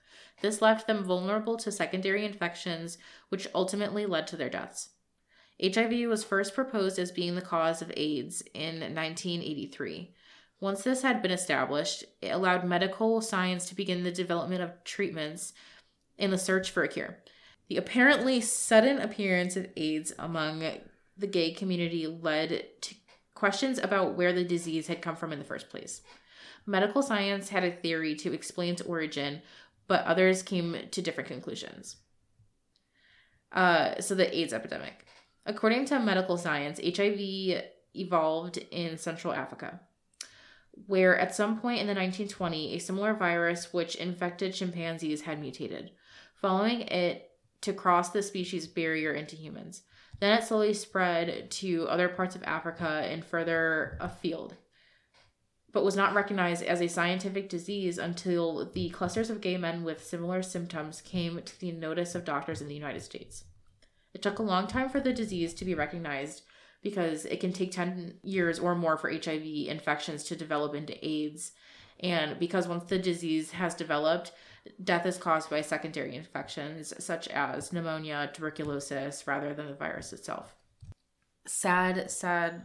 This 0.41 0.61
left 0.61 0.87
them 0.87 1.03
vulnerable 1.03 1.57
to 1.57 1.71
secondary 1.71 2.25
infections, 2.25 2.97
which 3.29 3.47
ultimately 3.53 4.05
led 4.05 4.27
to 4.27 4.37
their 4.37 4.49
deaths. 4.49 4.89
HIV 5.61 6.09
was 6.09 6.23
first 6.23 6.55
proposed 6.55 6.97
as 6.97 7.11
being 7.11 7.35
the 7.35 7.41
cause 7.41 7.81
of 7.81 7.91
AIDS 7.95 8.41
in 8.53 8.79
1983. 8.79 10.13
Once 10.59 10.83
this 10.83 11.01
had 11.01 11.21
been 11.21 11.31
established, 11.31 12.03
it 12.21 12.29
allowed 12.29 12.63
medical 12.63 13.21
science 13.21 13.67
to 13.67 13.75
begin 13.75 14.03
the 14.03 14.11
development 14.11 14.61
of 14.61 14.83
treatments 14.83 15.53
in 16.17 16.31
the 16.31 16.37
search 16.37 16.71
for 16.71 16.83
a 16.83 16.87
cure. 16.87 17.17
The 17.67 17.77
apparently 17.77 18.41
sudden 18.41 18.99
appearance 18.99 19.55
of 19.55 19.69
AIDS 19.75 20.13
among 20.17 20.61
the 21.21 21.27
gay 21.27 21.51
community 21.51 22.07
led 22.07 22.65
to 22.81 22.95
questions 23.33 23.79
about 23.79 24.15
where 24.15 24.33
the 24.33 24.43
disease 24.43 24.87
had 24.87 25.01
come 25.01 25.15
from 25.15 25.31
in 25.31 25.39
the 25.39 25.45
first 25.45 25.69
place. 25.69 26.01
Medical 26.65 27.01
science 27.01 27.49
had 27.49 27.63
a 27.63 27.71
theory 27.71 28.15
to 28.15 28.33
explain 28.33 28.73
its 28.73 28.81
origin, 28.81 29.41
but 29.87 30.05
others 30.05 30.43
came 30.43 30.75
to 30.91 31.01
different 31.01 31.29
conclusions. 31.29 31.97
Uh, 33.51 33.99
so, 33.99 34.15
the 34.15 34.37
AIDS 34.37 34.53
epidemic. 34.53 35.05
According 35.45 35.85
to 35.85 35.99
medical 35.99 36.37
science, 36.37 36.79
HIV 36.79 37.63
evolved 37.95 38.57
in 38.69 38.97
Central 38.97 39.33
Africa, 39.33 39.81
where 40.87 41.17
at 41.17 41.35
some 41.35 41.59
point 41.59 41.81
in 41.81 41.87
the 41.87 41.95
1920s, 41.95 42.75
a 42.75 42.79
similar 42.79 43.13
virus 43.13 43.73
which 43.73 43.95
infected 43.95 44.53
chimpanzees 44.53 45.21
had 45.21 45.39
mutated, 45.39 45.91
following 46.35 46.81
it 46.81 47.31
to 47.61 47.73
cross 47.73 48.09
the 48.09 48.23
species 48.23 48.67
barrier 48.67 49.13
into 49.13 49.35
humans. 49.35 49.81
Then 50.21 50.37
it 50.37 50.43
slowly 50.43 50.75
spread 50.75 51.49
to 51.49 51.87
other 51.89 52.07
parts 52.07 52.35
of 52.35 52.43
Africa 52.43 53.01
and 53.03 53.25
further 53.25 53.97
afield, 53.99 54.53
but 55.73 55.83
was 55.83 55.95
not 55.95 56.13
recognized 56.13 56.63
as 56.63 56.79
a 56.79 56.87
scientific 56.87 57.49
disease 57.49 57.97
until 57.97 58.69
the 58.71 58.91
clusters 58.91 59.31
of 59.31 59.41
gay 59.41 59.57
men 59.57 59.83
with 59.83 60.05
similar 60.05 60.43
symptoms 60.43 61.01
came 61.01 61.41
to 61.41 61.59
the 61.59 61.71
notice 61.71 62.13
of 62.13 62.23
doctors 62.23 62.61
in 62.61 62.67
the 62.67 62.75
United 62.75 63.01
States. 63.01 63.45
It 64.13 64.21
took 64.21 64.37
a 64.37 64.43
long 64.43 64.67
time 64.67 64.89
for 64.89 64.99
the 64.99 65.11
disease 65.11 65.55
to 65.55 65.65
be 65.65 65.73
recognized 65.73 66.43
because 66.83 67.25
it 67.25 67.39
can 67.39 67.51
take 67.51 67.71
10 67.71 68.19
years 68.21 68.59
or 68.59 68.75
more 68.75 68.97
for 68.97 69.11
HIV 69.11 69.43
infections 69.43 70.23
to 70.25 70.35
develop 70.35 70.75
into 70.75 71.03
AIDS. 71.03 71.53
And 71.99 72.37
because 72.37 72.67
once 72.67 72.83
the 72.83 72.99
disease 72.99 73.51
has 73.51 73.73
developed, 73.73 74.33
death 74.83 75.05
is 75.05 75.17
caused 75.17 75.49
by 75.49 75.61
secondary 75.61 76.15
infections 76.15 76.93
such 77.03 77.27
as 77.29 77.73
pneumonia, 77.73 78.29
tuberculosis, 78.33 79.25
rather 79.27 79.53
than 79.53 79.67
the 79.67 79.73
virus 79.73 80.13
itself. 80.13 80.55
Sad, 81.47 82.11
sad 82.11 82.61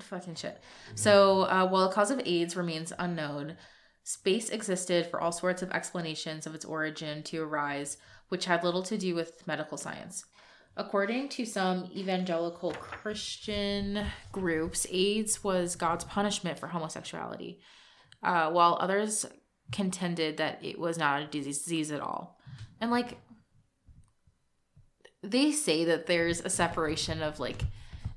fucking 0.00 0.36
shit. 0.36 0.60
So, 0.94 1.42
uh, 1.42 1.68
while 1.68 1.88
the 1.88 1.94
cause 1.94 2.10
of 2.10 2.22
AIDS 2.24 2.56
remains 2.56 2.92
unknown, 2.98 3.56
space 4.04 4.48
existed 4.50 5.06
for 5.06 5.20
all 5.20 5.32
sorts 5.32 5.62
of 5.62 5.70
explanations 5.72 6.46
of 6.46 6.54
its 6.54 6.64
origin 6.64 7.22
to 7.24 7.42
arise, 7.42 7.98
which 8.28 8.46
had 8.46 8.64
little 8.64 8.82
to 8.84 8.96
do 8.96 9.14
with 9.14 9.46
medical 9.46 9.76
science. 9.76 10.24
According 10.76 11.28
to 11.30 11.44
some 11.44 11.90
evangelical 11.94 12.72
Christian 12.72 14.06
groups, 14.32 14.86
AIDS 14.90 15.42
was 15.42 15.76
God's 15.76 16.04
punishment 16.04 16.58
for 16.58 16.68
homosexuality, 16.68 17.60
uh, 18.22 18.50
while 18.50 18.78
others 18.80 19.26
contended 19.72 20.36
that 20.38 20.58
it 20.64 20.78
was 20.78 20.98
not 20.98 21.22
a 21.22 21.26
disease 21.26 21.90
at 21.90 22.00
all. 22.00 22.38
And 22.80 22.90
like, 22.90 23.18
they 25.22 25.52
say 25.52 25.84
that 25.84 26.06
there's 26.06 26.40
a 26.40 26.50
separation 26.50 27.22
of 27.22 27.38
like 27.38 27.62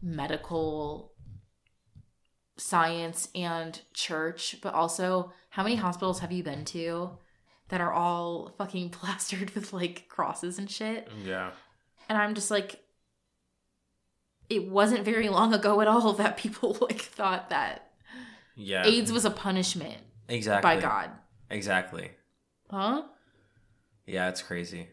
medical 0.01 1.12
science 2.57 3.29
and 3.36 3.81
church, 3.93 4.57
but 4.62 4.74
also 4.74 5.33
how 5.50 5.63
many 5.63 5.75
hospitals 5.75 6.19
have 6.19 6.31
you 6.31 6.43
been 6.43 6.65
to 6.65 7.12
that 7.69 7.81
are 7.81 7.91
all 7.93 8.53
fucking 8.57 8.89
plastered 8.91 9.51
with 9.51 9.74
like 9.74 10.07
crosses 10.07 10.57
and 10.57 10.69
shit? 10.69 11.10
Yeah. 11.25 11.51
And 12.10 12.17
I'm 12.17 12.36
just 12.36 12.51
like, 12.51 12.79
it 14.50 14.69
wasn't 14.69 15.05
very 15.05 15.29
long 15.29 15.53
ago 15.53 15.81
at 15.81 15.88
all 15.88 16.13
that 16.22 16.38
people 16.38 16.77
like 16.81 17.01
thought 17.01 17.50
that 17.50 17.91
Yeah. 18.55 18.86
AIDS 18.86 19.12
was 19.12 19.25
a 19.25 19.31
punishment 19.31 19.98
Exactly. 20.29 20.62
by 20.75 20.79
God. 20.81 21.10
Exactly. 21.50 22.12
Huh? 22.69 23.03
Yeah, 24.05 24.29
it's 24.29 24.41
crazy. 24.41 24.88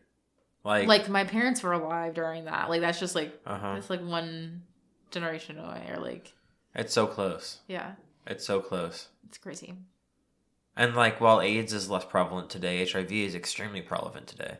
Like. 0.64 0.86
Like 0.88 1.08
my 1.08 1.24
parents 1.24 1.62
were 1.62 1.72
alive 1.72 2.14
during 2.14 2.44
that. 2.44 2.68
Like 2.68 2.80
that's 2.80 3.00
just 3.00 3.14
like 3.14 3.38
Uh 3.46 3.58
huh. 3.58 3.74
that's 3.74 3.90
like 3.90 4.02
one 4.02 4.62
generation 5.10 5.58
away 5.58 5.86
or 5.90 5.98
like 5.98 6.32
It's 6.74 6.92
so 6.92 7.06
close. 7.06 7.60
yeah, 7.66 7.92
It's 8.26 8.44
so 8.46 8.60
close. 8.60 9.08
it's 9.26 9.38
crazy. 9.38 9.74
And 10.76 10.94
like, 10.94 11.20
while 11.20 11.40
AIDS 11.40 11.72
is 11.72 11.90
less 11.90 12.04
prevalent 12.04 12.48
today, 12.48 12.86
HIV 12.86 13.10
is 13.12 13.34
extremely 13.34 13.82
prevalent 13.82 14.28
today. 14.28 14.58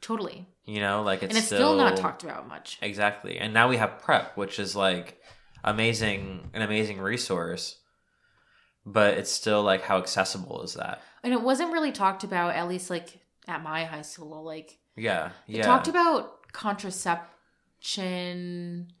Totally. 0.00 0.46
You 0.66 0.80
know, 0.80 1.02
like 1.02 1.22
it's, 1.22 1.30
and 1.30 1.38
it's 1.38 1.46
still, 1.46 1.76
not 1.76 1.96
talked 1.96 2.22
about 2.22 2.46
much. 2.48 2.78
Exactly. 2.82 3.38
And 3.38 3.54
now 3.54 3.68
we 3.68 3.76
have 3.78 3.98
PrEP, 4.00 4.36
which 4.36 4.58
is 4.58 4.76
like 4.76 5.20
amazing, 5.64 6.50
an 6.52 6.62
amazing 6.62 7.00
resource. 7.00 7.78
But 8.84 9.16
it's 9.18 9.30
still 9.30 9.62
like, 9.62 9.82
how 9.82 9.98
accessible 9.98 10.62
is 10.62 10.74
that? 10.74 11.02
And 11.22 11.32
it 11.32 11.40
wasn't 11.40 11.72
really 11.72 11.92
talked 11.92 12.24
about 12.24 12.54
at 12.56 12.66
least 12.68 12.90
like 12.90 13.20
at 13.46 13.62
my 13.62 13.84
high 13.84 14.02
school 14.02 14.42
like 14.42 14.78
Yeah. 14.96 15.30
They 15.46 15.58
Yeah. 15.58 15.66
talked 15.66 15.86
about 15.88 16.50
contraception. 16.52 18.92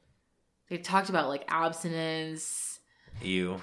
They 0.68 0.78
talked 0.78 1.08
about 1.08 1.28
like 1.28 1.44
abstinence 1.48 2.78
you. 3.20 3.60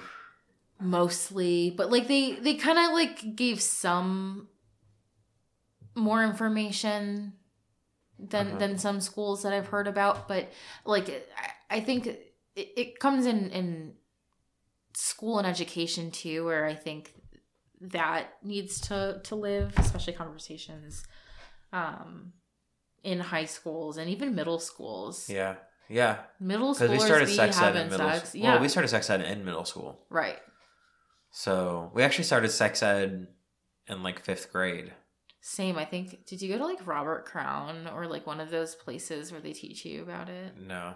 mostly, 0.78 1.70
but 1.70 1.90
like 1.90 2.06
they 2.08 2.32
they 2.34 2.54
kind 2.54 2.78
of 2.78 2.92
like 2.92 3.34
gave 3.36 3.60
some 3.60 4.48
more 5.94 6.22
information 6.24 7.34
than 8.18 8.48
Uh-huh. 8.48 8.58
than 8.58 8.78
some 8.78 9.00
schools 9.00 9.42
that 9.42 9.52
I've 9.52 9.66
heard 9.68 9.88
about, 9.88 10.28
but 10.28 10.50
like 10.84 11.08
I, 11.70 11.76
I 11.76 11.80
think 11.80 12.06
it, 12.06 12.34
it 12.54 12.98
comes 13.00 13.26
in 13.26 13.50
in 13.50 13.94
school 14.94 15.38
and 15.38 15.46
education 15.46 16.10
too 16.10 16.44
where 16.44 16.64
I 16.66 16.74
think 16.74 17.12
that 17.80 18.34
needs 18.42 18.80
to 18.82 19.20
to 19.24 19.34
live, 19.34 19.72
especially 19.76 20.12
conversations 20.12 21.04
um 21.72 22.32
in 23.02 23.20
high 23.20 23.46
schools 23.46 23.96
and 23.96 24.10
even 24.10 24.34
middle 24.34 24.58
schools. 24.58 25.28
Yeah. 25.30 25.54
Yeah. 25.88 26.18
Middle 26.38 26.72
Because 26.74 26.90
we 26.90 26.98
started 26.98 27.28
sex 27.28 27.58
ed 27.60 27.74
in 27.76 27.88
middle 27.90 28.08
sex. 28.10 28.28
school. 28.30 28.40
Yeah. 28.42 28.52
Well, 28.52 28.60
we 28.62 28.68
started 28.68 28.88
sex 28.88 29.08
ed 29.10 29.22
in 29.22 29.44
middle 29.44 29.64
school. 29.64 30.04
right. 30.10 30.38
So 31.32 31.90
we 31.94 32.02
actually 32.02 32.24
started 32.24 32.50
sex 32.50 32.82
ed 32.82 33.28
in 33.86 34.02
like 34.02 34.20
fifth 34.24 34.52
grade. 34.52 34.92
Same. 35.40 35.78
I 35.78 35.84
think. 35.84 36.26
Did 36.26 36.42
you 36.42 36.52
go 36.52 36.58
to 36.58 36.66
like 36.66 36.86
Robert 36.86 37.24
Crown 37.24 37.86
or 37.94 38.06
like 38.06 38.26
one 38.26 38.40
of 38.40 38.50
those 38.50 38.74
places 38.74 39.32
where 39.32 39.40
they 39.40 39.52
teach 39.52 39.84
you 39.84 40.02
about 40.02 40.28
it? 40.28 40.54
No. 40.60 40.94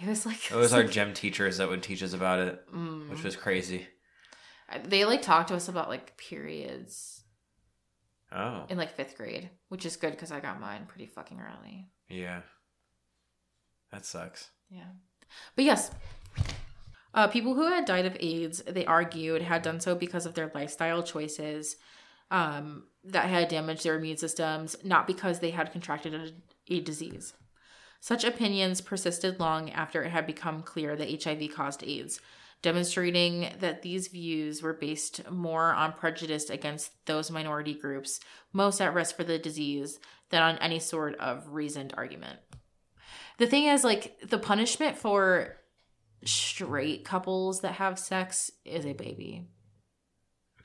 It 0.00 0.08
was 0.08 0.26
like 0.26 0.50
It 0.50 0.56
was 0.56 0.72
our 0.72 0.84
gym 0.96 1.14
teachers 1.14 1.58
that 1.58 1.68
would 1.68 1.82
teach 1.82 2.02
us 2.02 2.12
about 2.12 2.40
it, 2.40 2.60
mm. 2.72 3.08
which 3.10 3.22
was 3.22 3.36
crazy. 3.36 3.86
they 4.84 5.04
like 5.04 5.22
talked 5.22 5.48
to 5.48 5.54
us 5.54 5.68
about 5.68 5.88
like 5.88 6.16
periods 6.16 7.22
Oh. 8.32 8.66
in 8.68 8.76
like 8.76 8.96
fifth 8.96 9.16
grade, 9.16 9.50
which 9.68 9.86
is 9.86 9.96
good 9.96 10.10
because 10.10 10.32
I 10.32 10.40
got 10.40 10.60
mine 10.60 10.86
pretty 10.88 11.06
fucking 11.06 11.40
early. 11.40 11.86
Yeah. 12.08 12.40
That 13.92 14.04
sucks. 14.04 14.50
Yeah. 14.68 14.88
But 15.54 15.64
yes, 15.64 15.92
uh, 17.14 17.28
people 17.28 17.54
who 17.54 17.68
had 17.68 17.84
died 17.84 18.06
of 18.06 18.16
AIDS, 18.18 18.60
they 18.66 18.84
argued, 18.86 19.42
had 19.42 19.62
done 19.62 19.78
so 19.78 19.94
because 19.94 20.26
of 20.26 20.34
their 20.34 20.50
lifestyle 20.52 21.02
choices 21.04 21.76
um, 22.32 22.84
that 23.04 23.26
had 23.28 23.46
damaged 23.48 23.84
their 23.84 23.96
immune 23.96 24.16
systems, 24.16 24.74
not 24.82 25.06
because 25.06 25.38
they 25.38 25.50
had 25.50 25.70
contracted 25.70 26.12
a, 26.14 26.30
a 26.74 26.80
disease. 26.80 27.34
Such 28.04 28.22
opinions 28.22 28.82
persisted 28.82 29.40
long 29.40 29.70
after 29.70 30.02
it 30.02 30.10
had 30.10 30.26
become 30.26 30.60
clear 30.60 30.94
that 30.94 31.24
HIV 31.24 31.54
caused 31.54 31.82
AIDS, 31.82 32.20
demonstrating 32.60 33.48
that 33.60 33.80
these 33.80 34.08
views 34.08 34.60
were 34.60 34.74
based 34.74 35.26
more 35.30 35.72
on 35.72 35.94
prejudice 35.94 36.50
against 36.50 36.92
those 37.06 37.30
minority 37.30 37.72
groups 37.72 38.20
most 38.52 38.82
at 38.82 38.92
risk 38.92 39.16
for 39.16 39.24
the 39.24 39.38
disease 39.38 40.00
than 40.28 40.42
on 40.42 40.58
any 40.58 40.80
sort 40.80 41.14
of 41.14 41.48
reasoned 41.48 41.94
argument. 41.96 42.40
The 43.38 43.46
thing 43.46 43.68
is, 43.68 43.84
like, 43.84 44.20
the 44.20 44.36
punishment 44.36 44.98
for 44.98 45.56
straight 46.26 47.06
couples 47.06 47.62
that 47.62 47.72
have 47.72 47.98
sex 47.98 48.50
is 48.66 48.84
a 48.84 48.92
baby. 48.92 49.48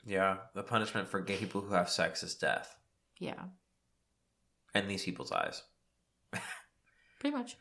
Yeah. 0.04 0.36
The 0.54 0.62
punishment 0.62 1.08
for 1.08 1.20
gay 1.20 1.38
people 1.38 1.62
who 1.62 1.72
have 1.72 1.88
sex 1.88 2.22
is 2.22 2.34
death. 2.34 2.76
Yeah, 3.18 3.44
in 4.74 4.88
these 4.88 5.04
people's 5.04 5.32
eyes. 5.32 5.62
pretty 7.20 7.36
much. 7.36 7.56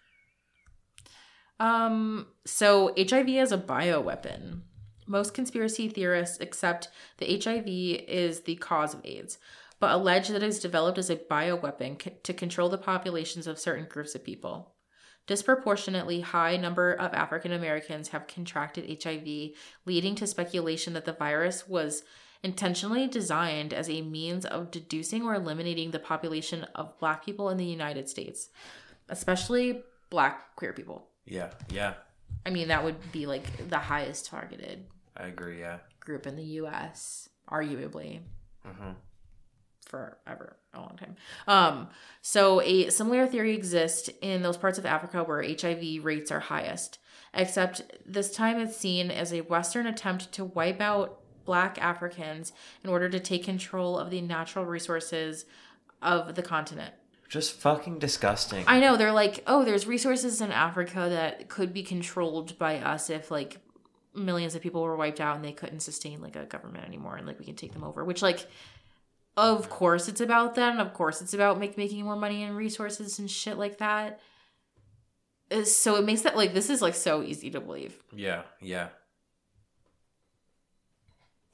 Um, 1.60 2.28
so 2.46 2.94
HIV 2.98 3.30
is 3.30 3.52
a 3.52 3.58
bioweapon. 3.58 4.62
Most 5.06 5.34
conspiracy 5.34 5.90
theorists 5.90 6.40
accept 6.40 6.90
that 7.18 7.44
HIV 7.44 7.68
is 7.68 8.42
the 8.42 8.56
cause 8.56 8.94
of 8.94 9.02
AIDS, 9.04 9.38
but 9.80 9.92
allege 9.92 10.30
that 10.30 10.42
it 10.42 10.48
is 10.48 10.60
developed 10.60 10.98
as 10.98 11.10
a 11.10 11.18
bioweapon 11.18 12.02
c- 12.02 12.12
to 12.24 12.34
control 12.34 12.70
the 12.70 12.78
populations 12.78 13.46
of 13.46 13.60
certain 13.60 13.86
groups 13.90 14.16
of 14.16 14.24
people. 14.24 14.76
Disproportionately 15.28 16.22
high 16.22 16.58
number 16.58 16.94
of 16.94 17.14
African 17.14 17.52
Americans 17.52 18.10
have 18.10 18.28
contracted 18.28 19.04
HIV, 19.04 19.52
leading 19.86 20.16
to 20.16 20.26
speculation 20.26 20.94
that 20.94 21.06
the 21.06 21.14
virus 21.14 21.68
was 21.68 22.04
intentionally 22.42 23.08
designed 23.08 23.74
as 23.74 23.90
a 23.90 24.02
means 24.02 24.46
of 24.46 24.72
deducing 24.72 25.24
or 25.24 25.36
eliminating 25.36 25.92
the 25.92 26.00
population 26.00 26.64
of 26.76 26.98
black 27.00 27.26
people 27.26 27.50
in 27.50 27.58
the 27.58 27.66
United 27.66 28.08
States, 28.08 28.50
especially 29.10 29.84
black 30.10 30.56
queer 30.56 30.74
people. 30.74 31.08
Yeah, 31.26 31.50
yeah, 31.70 31.94
I 32.46 32.50
mean, 32.50 32.70
that 32.70 32.84
would 32.84 33.12
be 33.12 33.26
like 33.26 33.70
the 33.70 33.78
highest 33.80 34.26
targeted 34.28 34.86
I 35.16 35.28
agree. 35.28 35.60
Yeah. 35.60 35.80
group 36.00 36.26
in 36.26 36.36
the 36.36 36.44
US, 36.44 37.30
arguably 37.50 38.22
hmm 38.66 38.92
forever, 39.90 40.56
a 40.74 40.80
long 40.80 40.96
time. 40.98 41.16
Um, 41.48 41.90
so 42.22 42.62
a 42.62 42.90
similar 42.92 43.26
theory 43.26 43.56
exists 43.56 44.08
in 44.22 44.44
those 44.44 44.56
parts 44.56 44.78
of 44.78 44.86
Africa 44.86 45.24
where 45.24 45.44
HIV 45.44 46.06
rates 46.06 46.32
are 46.32 46.40
highest, 46.40 47.00
except 47.34 47.82
this 48.06 48.32
time 48.32 48.60
it's 48.60 48.78
seen 48.78 49.10
as 49.10 49.34
a 49.34 49.42
Western 49.42 49.88
attempt 49.88 50.32
to 50.34 50.46
wipe 50.46 50.80
out 50.80 51.20
black 51.44 51.82
Africans 51.82 52.54
in 52.84 52.90
order 52.92 53.10
to 53.10 53.20
take 53.20 53.44
control 53.44 53.98
of 53.98 54.12
the 54.12 54.22
natural 54.22 54.64
resources 54.64 55.46
of 56.04 56.36
the 56.36 56.44
continent. 56.44 56.94
Just 57.30 57.54
fucking 57.54 58.00
disgusting. 58.00 58.64
I 58.68 58.80
know 58.80 58.98
they're 58.98 59.12
like, 59.14 59.44
oh, 59.46 59.64
there's 59.64 59.86
resources 59.86 60.42
in 60.42 60.52
Africa 60.52 61.08
that 61.12 61.48
could 61.48 61.72
be 61.74 61.84
controlled 61.84 62.58
by 62.58 62.80
us 62.80 63.10
if 63.12 63.30
like 63.30 63.58
millions 64.16 64.56
of 64.56 64.62
people 64.64 64.82
were 64.82 64.96
wiped 64.96 65.22
out 65.22 65.36
and 65.36 65.46
they 65.46 65.52
couldn't 65.52 65.82
sustain 65.82 66.22
like 66.22 66.36
a 66.36 66.46
government 66.46 66.86
anymore 66.86 67.16
and 67.18 67.28
like 67.28 67.38
we 67.38 67.46
can 67.46 67.56
take 67.56 67.72
them 67.74 67.84
over. 67.84 68.04
Which 68.04 68.24
like, 68.24 68.48
of 69.38 69.70
course 69.70 70.08
it's 70.08 70.22
about 70.22 70.56
them. 70.56 70.80
Of 70.80 70.94
course 70.96 71.22
it's 71.22 71.36
about 71.36 71.60
make 71.60 71.78
making 71.78 72.04
more 72.04 72.16
money 72.16 72.42
and 72.44 72.58
resources 72.58 73.20
and 73.20 73.30
shit 73.30 73.60
like 73.60 73.78
that. 73.78 74.20
Uh, 75.52 75.64
So 75.64 75.96
it 75.98 76.06
makes 76.06 76.22
that 76.22 76.36
like 76.36 76.56
this 76.56 76.70
is 76.72 76.82
like 76.82 76.96
so 76.96 77.22
easy 77.22 77.52
to 77.52 77.62
believe. 77.62 78.02
yeah, 78.12 78.42
yeah. 78.60 78.88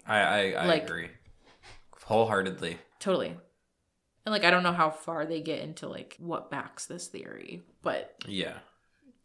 I 0.07 0.19
I, 0.19 0.51
I 0.51 0.65
Like- 0.67 0.83
agree 0.85 1.09
wholeheartedly. 2.05 2.77
Totally. 2.99 3.35
And 4.25 4.33
like 4.33 4.43
I 4.43 4.49
don't 4.51 4.63
know 4.63 4.73
how 4.73 4.89
far 4.89 5.25
they 5.25 5.41
get 5.41 5.59
into 5.59 5.87
like 5.87 6.15
what 6.19 6.49
backs 6.49 6.85
this 6.87 7.07
theory, 7.07 7.61
but 7.81 8.15
Yeah. 8.27 8.53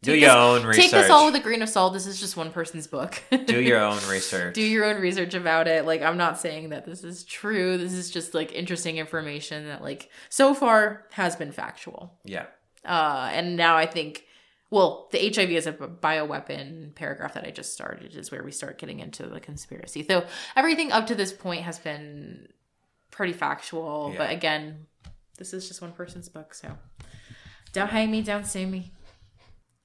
Do 0.03 0.13
your 0.15 0.29
this- 0.29 0.35
own 0.35 0.65
research. 0.65 0.83
take 0.85 0.91
this 0.91 1.09
all 1.11 1.27
with 1.27 1.35
a 1.35 1.39
grain 1.39 1.61
of 1.61 1.69
salt. 1.69 1.93
This 1.93 2.07
is 2.07 2.19
just 2.19 2.35
one 2.35 2.51
person's 2.51 2.87
book. 2.87 3.21
Do 3.45 3.61
your 3.61 3.79
own 3.79 3.99
research. 4.09 4.55
do 4.55 4.61
your 4.63 4.85
own 4.85 4.99
research 4.99 5.35
about 5.35 5.67
it. 5.67 5.85
Like, 5.85 6.01
I'm 6.01 6.17
not 6.17 6.39
saying 6.39 6.69
that 6.69 6.85
this 6.85 7.03
is 7.03 7.23
true. 7.23 7.77
This 7.77 7.93
is 7.93 8.09
just 8.09 8.33
like 8.33 8.51
interesting 8.51 8.97
information 8.97 9.67
that, 9.67 9.83
like, 9.83 10.09
so 10.29 10.55
far 10.55 11.05
has 11.11 11.35
been 11.35 11.51
factual. 11.51 12.17
yeah. 12.23 12.45
Uh, 12.83 13.29
and 13.31 13.55
now 13.55 13.77
I 13.77 13.85
think, 13.85 14.25
well, 14.71 15.07
the 15.11 15.19
HIV 15.19 15.51
is 15.51 15.67
a 15.67 15.73
bioweapon 15.73 16.95
paragraph 16.95 17.35
that 17.35 17.45
I 17.45 17.51
just 17.51 17.73
started 17.73 18.15
is 18.15 18.31
where 18.31 18.43
we 18.43 18.51
start 18.51 18.79
getting 18.79 18.99
into 19.01 19.27
the 19.27 19.39
conspiracy. 19.39 20.03
So 20.07 20.25
everything 20.55 20.91
up 20.91 21.05
to 21.07 21.15
this 21.15 21.31
point 21.31 21.61
has 21.61 21.77
been 21.77 22.47
pretty 23.21 23.33
factual. 23.33 24.09
Yeah. 24.11 24.17
But 24.17 24.31
again, 24.31 24.87
this 25.37 25.53
is 25.53 25.67
just 25.67 25.79
one 25.79 25.91
person's 25.91 26.27
book. 26.27 26.55
So 26.55 26.75
don't 27.71 27.91
hate 27.91 28.09
me, 28.09 28.23
don't 28.23 28.47
sue 28.47 28.65
me. 28.65 28.93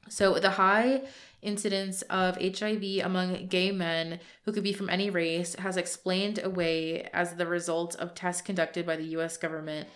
So 0.08 0.38
the 0.38 0.52
high 0.52 1.02
incidence 1.42 2.00
of 2.08 2.38
HIV 2.40 3.04
among 3.04 3.48
gay 3.48 3.72
men 3.72 4.20
who 4.44 4.52
could 4.52 4.62
be 4.62 4.72
from 4.72 4.88
any 4.88 5.10
race 5.10 5.54
has 5.56 5.76
explained 5.76 6.40
away 6.42 7.10
as 7.12 7.34
the 7.34 7.46
result 7.46 7.94
of 7.96 8.14
tests 8.14 8.40
conducted 8.40 8.86
by 8.86 8.96
the 8.96 9.04
US 9.18 9.36
government 9.36 9.86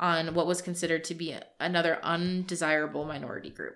on 0.00 0.32
what 0.32 0.46
was 0.46 0.62
considered 0.62 1.04
to 1.04 1.14
be 1.14 1.36
another 1.60 1.98
undesirable 2.02 3.04
minority 3.04 3.50
group. 3.50 3.74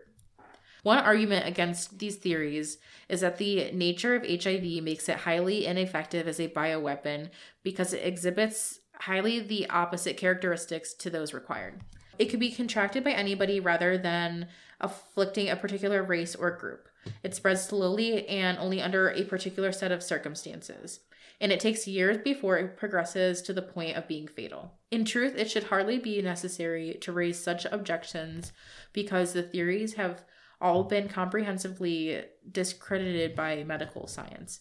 One 0.82 0.96
argument 0.96 1.46
against 1.46 1.98
these 1.98 2.16
theories 2.16 2.78
is 3.10 3.20
that 3.20 3.36
the 3.36 3.70
nature 3.72 4.14
of 4.14 4.24
HIV 4.24 4.82
makes 4.82 5.10
it 5.10 5.18
highly 5.18 5.66
ineffective 5.66 6.26
as 6.26 6.40
a 6.40 6.48
bioweapon 6.48 7.28
because 7.62 7.92
it 7.92 8.02
exhibits 8.02 8.79
highly 9.00 9.40
the 9.40 9.68
opposite 9.70 10.16
characteristics 10.16 10.94
to 10.94 11.10
those 11.10 11.34
required. 11.34 11.80
It 12.18 12.26
could 12.26 12.40
be 12.40 12.52
contracted 12.52 13.02
by 13.02 13.12
anybody 13.12 13.60
rather 13.60 13.96
than 13.96 14.48
afflicting 14.80 15.48
a 15.48 15.56
particular 15.56 16.02
race 16.02 16.34
or 16.34 16.50
group. 16.50 16.88
It 17.22 17.34
spreads 17.34 17.64
slowly 17.64 18.28
and 18.28 18.58
only 18.58 18.82
under 18.82 19.08
a 19.08 19.24
particular 19.24 19.72
set 19.72 19.90
of 19.90 20.02
circumstances. 20.02 21.00
And 21.40 21.50
it 21.50 21.60
takes 21.60 21.88
years 21.88 22.18
before 22.18 22.58
it 22.58 22.76
progresses 22.76 23.40
to 23.42 23.54
the 23.54 23.62
point 23.62 23.96
of 23.96 24.06
being 24.06 24.28
fatal. 24.28 24.74
In 24.90 25.06
truth, 25.06 25.34
it 25.36 25.50
should 25.50 25.64
hardly 25.64 25.98
be 25.98 26.20
necessary 26.20 26.98
to 27.00 27.12
raise 27.12 27.42
such 27.42 27.64
objections 27.72 28.52
because 28.92 29.32
the 29.32 29.42
theories 29.42 29.94
have 29.94 30.22
all 30.60 30.84
been 30.84 31.08
comprehensively 31.08 32.22
discredited 32.50 33.34
by 33.34 33.64
medical 33.64 34.06
science. 34.06 34.60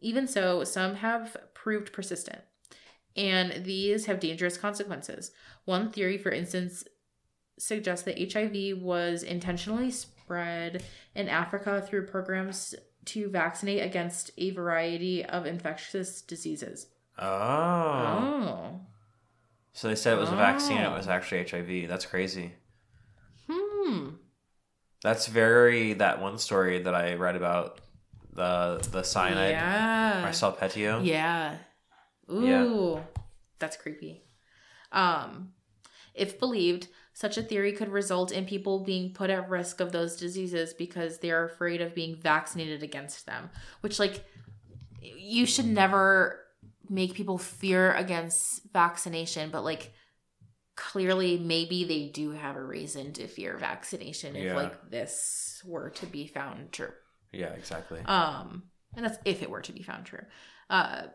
Even 0.00 0.26
so, 0.26 0.64
some 0.64 0.96
have 0.96 1.36
proved 1.54 1.92
persistent, 1.92 2.40
and 3.16 3.64
these 3.64 4.06
have 4.06 4.20
dangerous 4.20 4.56
consequences. 4.56 5.30
One 5.64 5.90
theory, 5.90 6.18
for 6.18 6.30
instance, 6.30 6.84
suggests 7.58 8.04
that 8.04 8.32
HIV 8.32 8.78
was 8.82 9.22
intentionally 9.22 9.90
spread 9.90 10.82
in 11.14 11.28
Africa 11.28 11.82
through 11.86 12.06
programs 12.06 12.74
to 13.06 13.30
vaccinate 13.30 13.82
against 13.82 14.30
a 14.36 14.50
variety 14.50 15.24
of 15.24 15.46
infectious 15.46 16.20
diseases. 16.22 16.88
Oh. 17.18 17.24
Oh. 17.26 18.80
So 19.72 19.88
they 19.88 19.94
said 19.94 20.16
it 20.16 20.20
was 20.20 20.30
a 20.32 20.36
vaccine. 20.36 20.78
It 20.78 20.86
Oh. 20.86 20.96
was 20.96 21.08
actually 21.08 21.40
HIV. 21.40 21.86
That's 21.88 22.06
crazy. 22.06 22.52
Hmm. 23.48 24.08
That's 25.02 25.26
very 25.26 25.92
that 25.94 26.20
one 26.20 26.38
story 26.38 26.80
that 26.82 26.94
I 26.94 27.14
read 27.14 27.36
about 27.36 27.80
the 28.32 28.86
the 28.90 29.02
cyanide. 29.02 29.50
Yeah. 29.52 30.20
Marcel 30.22 30.52
Petiot. 30.52 31.04
Yeah. 31.06 31.56
Ooh. 32.30 33.00
That's 33.58 33.76
creepy. 33.76 34.22
Um 34.92 35.52
if 36.14 36.40
believed, 36.40 36.88
such 37.12 37.36
a 37.36 37.42
theory 37.42 37.72
could 37.72 37.90
result 37.90 38.32
in 38.32 38.46
people 38.46 38.80
being 38.84 39.12
put 39.12 39.28
at 39.28 39.50
risk 39.50 39.80
of 39.80 39.92
those 39.92 40.16
diseases 40.16 40.72
because 40.72 41.18
they 41.18 41.30
are 41.30 41.44
afraid 41.44 41.82
of 41.82 41.94
being 41.94 42.16
vaccinated 42.16 42.82
against 42.82 43.26
them, 43.26 43.50
which 43.82 43.98
like 43.98 44.24
you 45.00 45.44
should 45.46 45.66
never 45.66 46.40
make 46.88 47.14
people 47.14 47.36
fear 47.36 47.92
against 47.92 48.62
vaccination, 48.72 49.50
but 49.50 49.62
like 49.64 49.92
clearly 50.74 51.38
maybe 51.38 51.84
they 51.84 52.08
do 52.08 52.30
have 52.30 52.56
a 52.56 52.62
reason 52.64 53.12
to 53.14 53.26
fear 53.26 53.56
vaccination 53.56 54.36
if 54.36 54.44
Yeah. 54.44 54.54
like 54.54 54.90
this 54.90 55.62
were 55.64 55.90
to 55.90 56.06
be 56.06 56.26
found 56.26 56.72
true. 56.72 56.92
Yeah, 57.32 57.48
exactly. 57.48 58.00
Um, 58.00 58.70
and 58.94 59.04
that's 59.04 59.18
if 59.24 59.42
it 59.42 59.50
were 59.50 59.62
to 59.62 59.72
be 59.72 59.82
found 59.82 60.06
true. 60.06 60.24
Uh, 60.70 61.08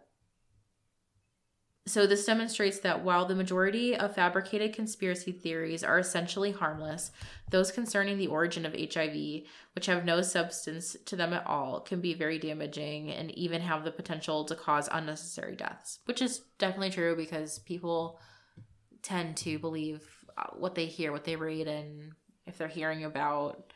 so 1.87 2.05
this 2.05 2.25
demonstrates 2.25 2.79
that 2.79 3.03
while 3.03 3.25
the 3.25 3.35
majority 3.35 3.95
of 3.95 4.13
fabricated 4.13 4.73
conspiracy 4.73 5.31
theories 5.31 5.83
are 5.83 5.97
essentially 5.97 6.51
harmless, 6.51 7.11
those 7.49 7.71
concerning 7.71 8.19
the 8.19 8.27
origin 8.27 8.67
of 8.67 8.75
HIV, 8.75 9.43
which 9.73 9.87
have 9.87 10.05
no 10.05 10.21
substance 10.21 10.95
to 11.05 11.15
them 11.15 11.33
at 11.33 11.47
all, 11.47 11.79
can 11.79 11.99
be 11.99 12.13
very 12.13 12.37
damaging 12.37 13.09
and 13.09 13.31
even 13.31 13.61
have 13.61 13.83
the 13.83 13.91
potential 13.91 14.45
to 14.45 14.55
cause 14.55 14.89
unnecessary 14.91 15.55
deaths, 15.55 15.99
which 16.05 16.21
is 16.21 16.41
definitely 16.59 16.91
true 16.91 17.15
because 17.15 17.57
people 17.59 18.19
tend 19.01 19.35
to 19.37 19.57
believe 19.57 20.03
uh, 20.37 20.51
what 20.53 20.75
they 20.75 20.85
hear, 20.85 21.11
what 21.11 21.23
they 21.23 21.35
read, 21.35 21.67
and 21.67 22.11
if 22.45 22.59
they're 22.59 22.67
hearing 22.67 23.05
about 23.05 23.73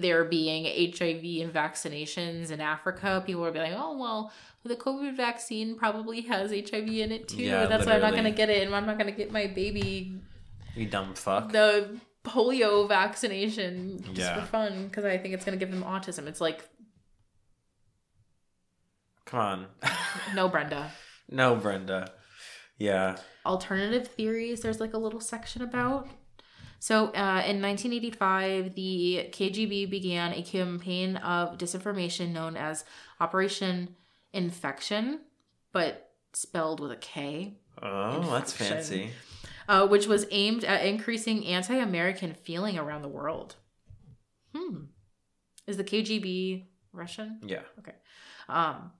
there 0.00 0.24
being 0.24 0.64
HIV 0.64 1.22
and 1.44 1.52
vaccinations 1.52 2.50
in 2.50 2.60
Africa, 2.60 3.22
people 3.26 3.42
will 3.42 3.52
be 3.52 3.58
like, 3.58 3.74
oh, 3.76 3.96
well, 3.98 4.32
the 4.64 4.76
COVID 4.76 5.16
vaccine 5.16 5.76
probably 5.76 6.20
has 6.22 6.50
HIV 6.52 6.88
in 6.88 7.12
it 7.12 7.28
too. 7.28 7.42
Yeah, 7.42 7.66
that's 7.66 7.84
why 7.84 7.94
I'm 7.94 8.00
not 8.00 8.12
going 8.12 8.24
to 8.24 8.30
get 8.30 8.48
it. 8.48 8.64
And 8.66 8.74
I'm 8.74 8.86
not 8.86 8.96
going 8.98 9.10
to 9.10 9.16
get 9.16 9.32
my 9.32 9.48
baby 9.48 10.14
you 10.76 10.86
dumb 10.86 11.14
fuck. 11.14 11.50
the 11.52 11.98
polio 12.24 12.88
vaccination 12.88 13.98
just 14.14 14.18
Yeah. 14.20 14.40
for 14.40 14.46
fun 14.46 14.86
because 14.86 15.04
I 15.04 15.18
think 15.18 15.34
it's 15.34 15.44
going 15.44 15.58
to 15.58 15.64
give 15.64 15.74
them 15.74 15.82
autism. 15.84 16.26
It's 16.28 16.40
like, 16.40 16.64
Come 19.26 19.40
on. 19.40 19.66
no, 20.34 20.48
Brenda. 20.48 20.90
no, 21.30 21.56
Brenda. 21.56 22.12
Yeah. 22.78 23.16
alternative 23.46 24.08
theories 24.08 24.60
there's 24.60 24.80
like 24.80 24.92
a 24.94 24.98
little 24.98 25.20
section 25.20 25.62
about 25.62 26.08
so 26.82 27.06
uh, 27.06 27.42
in 27.46 27.62
1985 27.62 28.74
the 28.74 29.28
kgb 29.30 29.88
began 29.88 30.32
a 30.32 30.42
campaign 30.42 31.16
of 31.16 31.56
disinformation 31.56 32.32
known 32.32 32.56
as 32.56 32.84
operation 33.20 33.94
infection 34.32 35.20
but 35.72 36.10
spelled 36.32 36.80
with 36.80 36.90
a 36.90 36.96
k 36.96 37.54
Oh, 37.80 38.20
that's 38.30 38.52
fancy. 38.52 39.10
Uh, 39.68 39.86
which 39.86 40.06
was 40.06 40.26
aimed 40.30 40.64
at 40.64 40.84
increasing 40.84 41.46
anti-American 41.46 42.34
feeling 42.34 42.78
around 42.78 43.02
the 43.02 43.08
world. 43.08 43.56
Hmm. 44.54 44.84
Is 45.66 45.76
the 45.76 45.84
KGB 45.84 46.66
Russian? 46.92 47.38
Yeah. 47.46 47.62
Okay. 47.78 47.94
Um, 48.48 48.90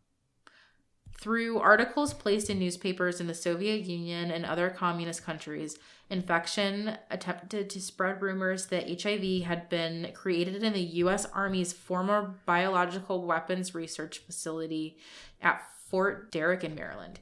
through 1.23 1.61
articles 1.61 2.13
placed 2.13 2.51
in 2.51 2.59
newspapers 2.59 3.21
in 3.21 3.29
the 3.29 3.35
Soviet 3.35 3.85
Union 3.85 4.33
and 4.33 4.45
other 4.45 4.69
communist 4.69 5.25
countries, 5.25 5.79
infection 6.11 6.99
attempted 7.13 7.71
to 7.71 7.81
spread 7.81 8.21
rumors 8.21 8.67
that 8.67 9.01
HIV 9.01 9.45
had 9.45 9.69
been 9.69 10.11
created 10.15 10.65
in 10.65 10.73
the 10.73 10.81
U.S. 10.81 11.25
Army's 11.27 11.73
former 11.73 12.35
biological 12.45 13.25
weapons 13.25 13.73
research 13.73 14.19
facility 14.19 14.97
at 15.41 15.63
Fort 15.87 16.33
Detrick 16.33 16.65
in 16.65 16.75
Maryland. 16.75 17.21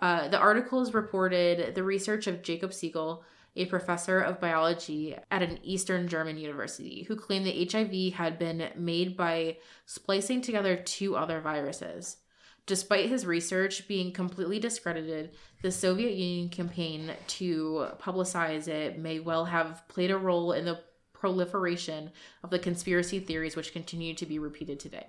Uh, 0.00 0.28
the 0.28 0.38
articles 0.38 0.94
reported 0.94 1.74
the 1.74 1.82
research 1.82 2.28
of 2.28 2.42
Jacob 2.42 2.70
Segal, 2.70 3.22
a 3.56 3.66
professor 3.66 4.20
of 4.20 4.40
biology 4.40 5.16
at 5.32 5.42
an 5.42 5.58
Eastern 5.64 6.06
German 6.06 6.38
university, 6.38 7.02
who 7.08 7.16
claimed 7.16 7.46
that 7.46 7.72
HIV 7.72 8.14
had 8.14 8.38
been 8.38 8.68
made 8.76 9.16
by 9.16 9.56
splicing 9.84 10.42
together 10.42 10.76
two 10.76 11.16
other 11.16 11.40
viruses. 11.40 12.18
Despite 12.66 13.08
his 13.08 13.24
research 13.24 13.86
being 13.86 14.12
completely 14.12 14.58
discredited, 14.58 15.30
the 15.62 15.70
Soviet 15.70 16.14
Union 16.14 16.48
campaign 16.48 17.12
to 17.28 17.86
publicize 18.00 18.66
it 18.66 18.98
may 18.98 19.20
well 19.20 19.44
have 19.44 19.86
played 19.88 20.10
a 20.10 20.18
role 20.18 20.52
in 20.52 20.64
the 20.64 20.80
proliferation 21.12 22.10
of 22.42 22.50
the 22.50 22.58
conspiracy 22.58 23.20
theories 23.20 23.54
which 23.56 23.72
continue 23.72 24.14
to 24.14 24.26
be 24.26 24.38
repeated 24.40 24.80
today. 24.80 25.06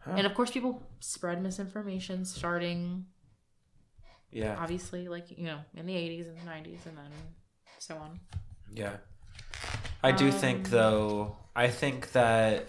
Huh. 0.00 0.14
And 0.16 0.26
of 0.26 0.34
course, 0.34 0.50
people 0.50 0.82
spread 1.00 1.42
misinformation 1.42 2.24
starting 2.24 3.06
Yeah. 4.32 4.56
obviously 4.58 5.08
like 5.08 5.30
you 5.38 5.46
know 5.46 5.60
in 5.76 5.86
the 5.86 5.94
80s 5.94 6.26
and 6.28 6.36
the 6.36 6.50
90s 6.50 6.84
and 6.86 6.98
then 6.98 7.10
so 7.78 7.96
on 7.96 8.18
Yeah. 8.72 8.96
I 10.02 10.10
do 10.12 10.30
think 10.32 10.66
Um, 10.66 10.70
though, 10.72 11.36
I 11.56 11.68
think 11.68 12.10
that 12.12 12.68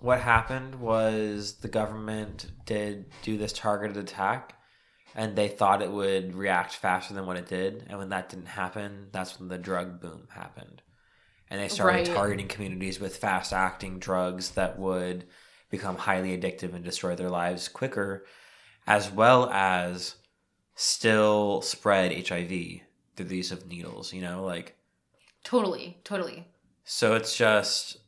what 0.00 0.20
happened 0.20 0.76
was 0.76 1.54
the 1.54 1.68
government 1.68 2.46
did 2.64 3.06
do 3.22 3.36
this 3.36 3.52
targeted 3.52 3.96
attack 3.96 4.54
and 5.14 5.34
they 5.36 5.48
thought 5.48 5.82
it 5.82 5.90
would 5.90 6.34
react 6.34 6.74
faster 6.74 7.14
than 7.14 7.26
what 7.26 7.36
it 7.36 7.48
did. 7.48 7.84
And 7.88 7.98
when 7.98 8.10
that 8.10 8.28
didn't 8.28 8.46
happen, 8.46 9.08
that's 9.12 9.38
when 9.38 9.48
the 9.48 9.58
drug 9.58 10.00
boom 10.00 10.28
happened. 10.30 10.82
And 11.50 11.60
they 11.60 11.68
started 11.68 12.06
Right. 12.06 12.14
targeting 12.14 12.46
communities 12.46 13.00
with 13.00 13.16
fast 13.16 13.52
acting 13.52 13.98
drugs 13.98 14.52
that 14.52 14.78
would 14.78 15.26
become 15.68 15.96
highly 15.96 16.36
addictive 16.36 16.74
and 16.74 16.84
destroy 16.84 17.16
their 17.16 17.30
lives 17.30 17.68
quicker, 17.68 18.24
as 18.86 19.10
well 19.10 19.50
as 19.50 20.16
still 20.76 21.60
spread 21.62 22.12
HIV 22.12 22.82
through 23.16 23.26
the 23.26 23.36
use 23.36 23.50
of 23.50 23.66
needles, 23.66 24.12
you 24.12 24.20
know, 24.22 24.44
like 24.44 24.76
totally 25.42 25.98
totally 26.04 26.46
so 26.84 27.14
it's 27.14 27.36
just 27.36 27.98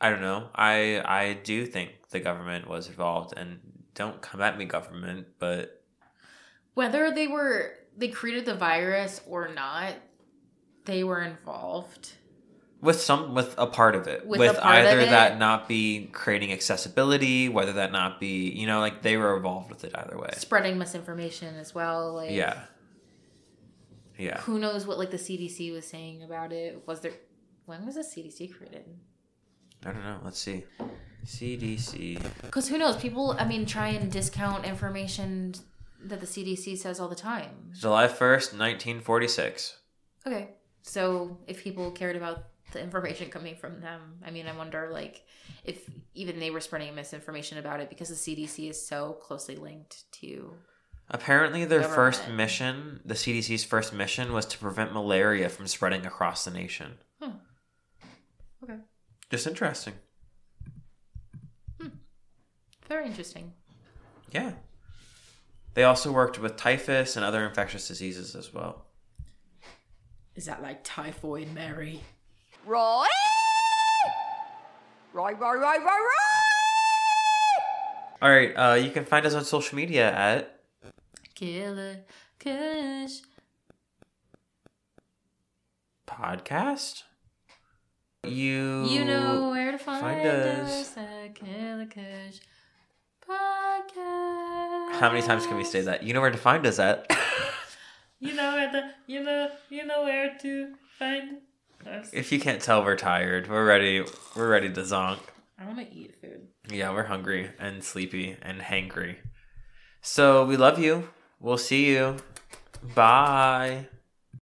I 0.00 0.10
don't 0.10 0.20
know. 0.20 0.48
I 0.54 1.02
I 1.04 1.32
do 1.42 1.66
think 1.66 1.90
the 2.10 2.20
government 2.20 2.68
was 2.68 2.88
involved 2.88 3.34
and 3.36 3.58
don't 3.94 4.20
come 4.22 4.40
at 4.40 4.56
me 4.56 4.64
government, 4.64 5.26
but 5.38 5.82
whether 6.74 7.10
they 7.10 7.26
were 7.26 7.72
they 7.96 8.08
created 8.08 8.44
the 8.46 8.54
virus 8.54 9.20
or 9.26 9.48
not 9.52 9.94
they 10.84 11.02
were 11.04 11.20
involved 11.22 12.12
with 12.80 13.00
some 13.00 13.34
with 13.34 13.56
a 13.58 13.66
part 13.66 13.96
of 13.96 14.06
it. 14.06 14.24
With 14.24 14.38
With, 14.38 14.56
a 14.56 14.60
part 14.60 14.82
of 14.82 14.86
either 14.86 15.00
it. 15.00 15.10
that 15.10 15.36
not 15.38 15.66
be 15.66 16.08
creating 16.12 16.52
accessibility, 16.52 17.48
whether 17.48 17.72
that 17.72 17.90
not 17.90 18.20
be, 18.20 18.50
you 18.50 18.68
know, 18.68 18.78
like 18.78 19.02
they 19.02 19.16
were 19.16 19.36
involved 19.36 19.68
with 19.68 19.82
it 19.82 19.90
either 19.96 20.16
way. 20.16 20.30
spreading 20.36 20.78
misinformation 20.78 21.56
as 21.56 21.74
well 21.74 22.14
like 22.14 22.30
Yeah. 22.30 22.60
Yeah. 24.16 24.40
who 24.42 24.58
knows 24.60 24.86
what 24.86 24.98
like 24.98 25.10
the 25.10 25.16
cdc 25.16 25.72
was 25.72 25.86
saying 25.86 26.22
about 26.22 26.52
it 26.52 26.82
was 26.86 27.00
there 27.00 27.12
when 27.66 27.84
was 27.86 27.94
the 27.96 28.00
cdc 28.02 28.52
created 28.56 28.84
I 29.84 29.92
don't 29.92 30.04
know. 30.04 30.18
Let's 30.24 30.38
see. 30.40 30.64
CDC. 31.24 32.22
because 32.42 32.68
who 32.68 32.78
knows 32.78 32.96
people 32.96 33.36
i 33.38 33.44
mean 33.44 33.66
try 33.66 33.88
and 33.88 34.10
discount 34.10 34.64
information 34.64 35.52
that 36.02 36.20
the 36.20 36.26
cdc 36.26 36.78
says 36.78 37.00
all 37.00 37.08
the 37.08 37.14
time 37.14 37.70
July 37.78 38.06
1st, 38.06 38.54
1946. 38.56 39.76
Okay. 40.26 40.50
So 40.82 41.38
if 41.46 41.62
people 41.62 41.90
cared 41.90 42.16
about 42.16 42.44
the 42.72 42.82
information 42.82 43.30
coming 43.30 43.56
from 43.56 43.80
them, 43.80 44.00
I 44.24 44.30
mean, 44.30 44.46
I 44.46 44.56
wonder 44.56 44.90
like 44.92 45.24
if 45.64 45.88
even 46.14 46.38
they 46.38 46.50
were 46.50 46.60
spreading 46.60 46.94
misinformation 46.94 47.58
about 47.58 47.80
it 47.80 47.88
because 47.88 48.08
the 48.08 48.14
CDC 48.14 48.70
is 48.70 48.84
so 48.86 49.18
closely 49.20 49.56
linked 49.56 50.10
to. 50.20 50.54
Apparently, 51.10 51.64
their 51.64 51.82
first 51.82 52.28
mission, 52.28 53.00
the 53.04 53.14
CDC's 53.14 53.64
first 53.64 53.94
mission, 53.94 54.32
was 54.32 54.44
to 54.46 54.58
prevent 54.58 54.92
malaria 54.92 55.48
from 55.48 55.66
spreading 55.66 56.04
across 56.04 56.44
the 56.44 56.50
nation. 56.50 56.98
Okay. 59.28 59.36
Just 59.36 59.46
interesting. 59.46 59.94
Very 62.88 63.06
interesting. 63.06 63.52
Yeah. 64.32 64.52
They 65.74 65.84
also 65.84 66.10
worked 66.10 66.38
with 66.38 66.56
typhus 66.56 67.16
and 67.16 67.24
other 67.24 67.46
infectious 67.46 67.86
diseases 67.86 68.34
as 68.34 68.52
well. 68.52 68.86
Is 70.34 70.46
that 70.46 70.62
like 70.62 70.80
typhoid 70.84 71.52
Mary? 71.52 72.00
Roy! 72.64 73.04
Roy, 75.12 75.32
Roy, 75.32 75.54
Roy, 75.54 75.76
Roy, 75.78 75.84
Roy! 75.84 76.24
All 78.20 78.30
right, 78.30 78.52
uh, 78.54 78.74
you 78.74 78.90
can 78.90 79.04
find 79.04 79.26
us 79.26 79.34
on 79.34 79.44
social 79.44 79.76
media 79.76 80.10
at 80.12 80.62
Killer 81.34 82.00
Kush. 82.40 83.20
podcast. 86.06 87.02
You 88.26 88.84
You 88.86 89.04
know 89.04 89.50
where 89.50 89.72
to 89.72 89.78
find, 89.78 90.00
find 90.00 90.26
us. 90.26 90.70
us. 90.70 90.96
at 90.96 91.34
podcast. 93.28 94.92
How 94.98 95.10
many 95.12 95.22
times 95.22 95.46
can 95.46 95.56
we 95.56 95.64
say 95.64 95.82
that? 95.82 96.02
You 96.02 96.14
know 96.14 96.20
where 96.20 96.30
to 96.30 96.38
find 96.38 96.66
us 96.66 96.78
at. 96.78 97.06
You 98.20 98.34
know 98.34 98.50
where 98.56 98.72
the 98.72 98.90
you 99.06 99.22
know 99.22 99.48
you 99.70 99.86
know 99.86 100.02
where 100.02 100.36
to 100.42 100.74
find 100.98 101.36
us. 101.86 102.10
if 102.12 102.32
you 102.32 102.40
can't 102.40 102.60
tell, 102.60 102.82
we're 102.84 102.96
tired. 102.96 103.48
We're 103.48 103.64
ready. 103.64 104.04
We're 104.34 104.50
ready 104.50 104.72
to 104.72 104.80
zonk. 104.80 105.20
I 105.56 105.66
want 105.66 105.78
to 105.78 105.88
eat 105.94 106.16
food. 106.20 106.48
Yeah, 106.68 106.90
we're 106.92 107.04
hungry 107.04 107.52
and 107.60 107.84
sleepy 107.84 108.36
and 108.42 108.60
hangry. 108.60 109.18
So 110.02 110.44
we 110.44 110.56
love 110.56 110.80
you. 110.80 111.10
We'll 111.38 111.58
see 111.58 111.90
you. 111.90 112.16
Bye. 112.82 113.86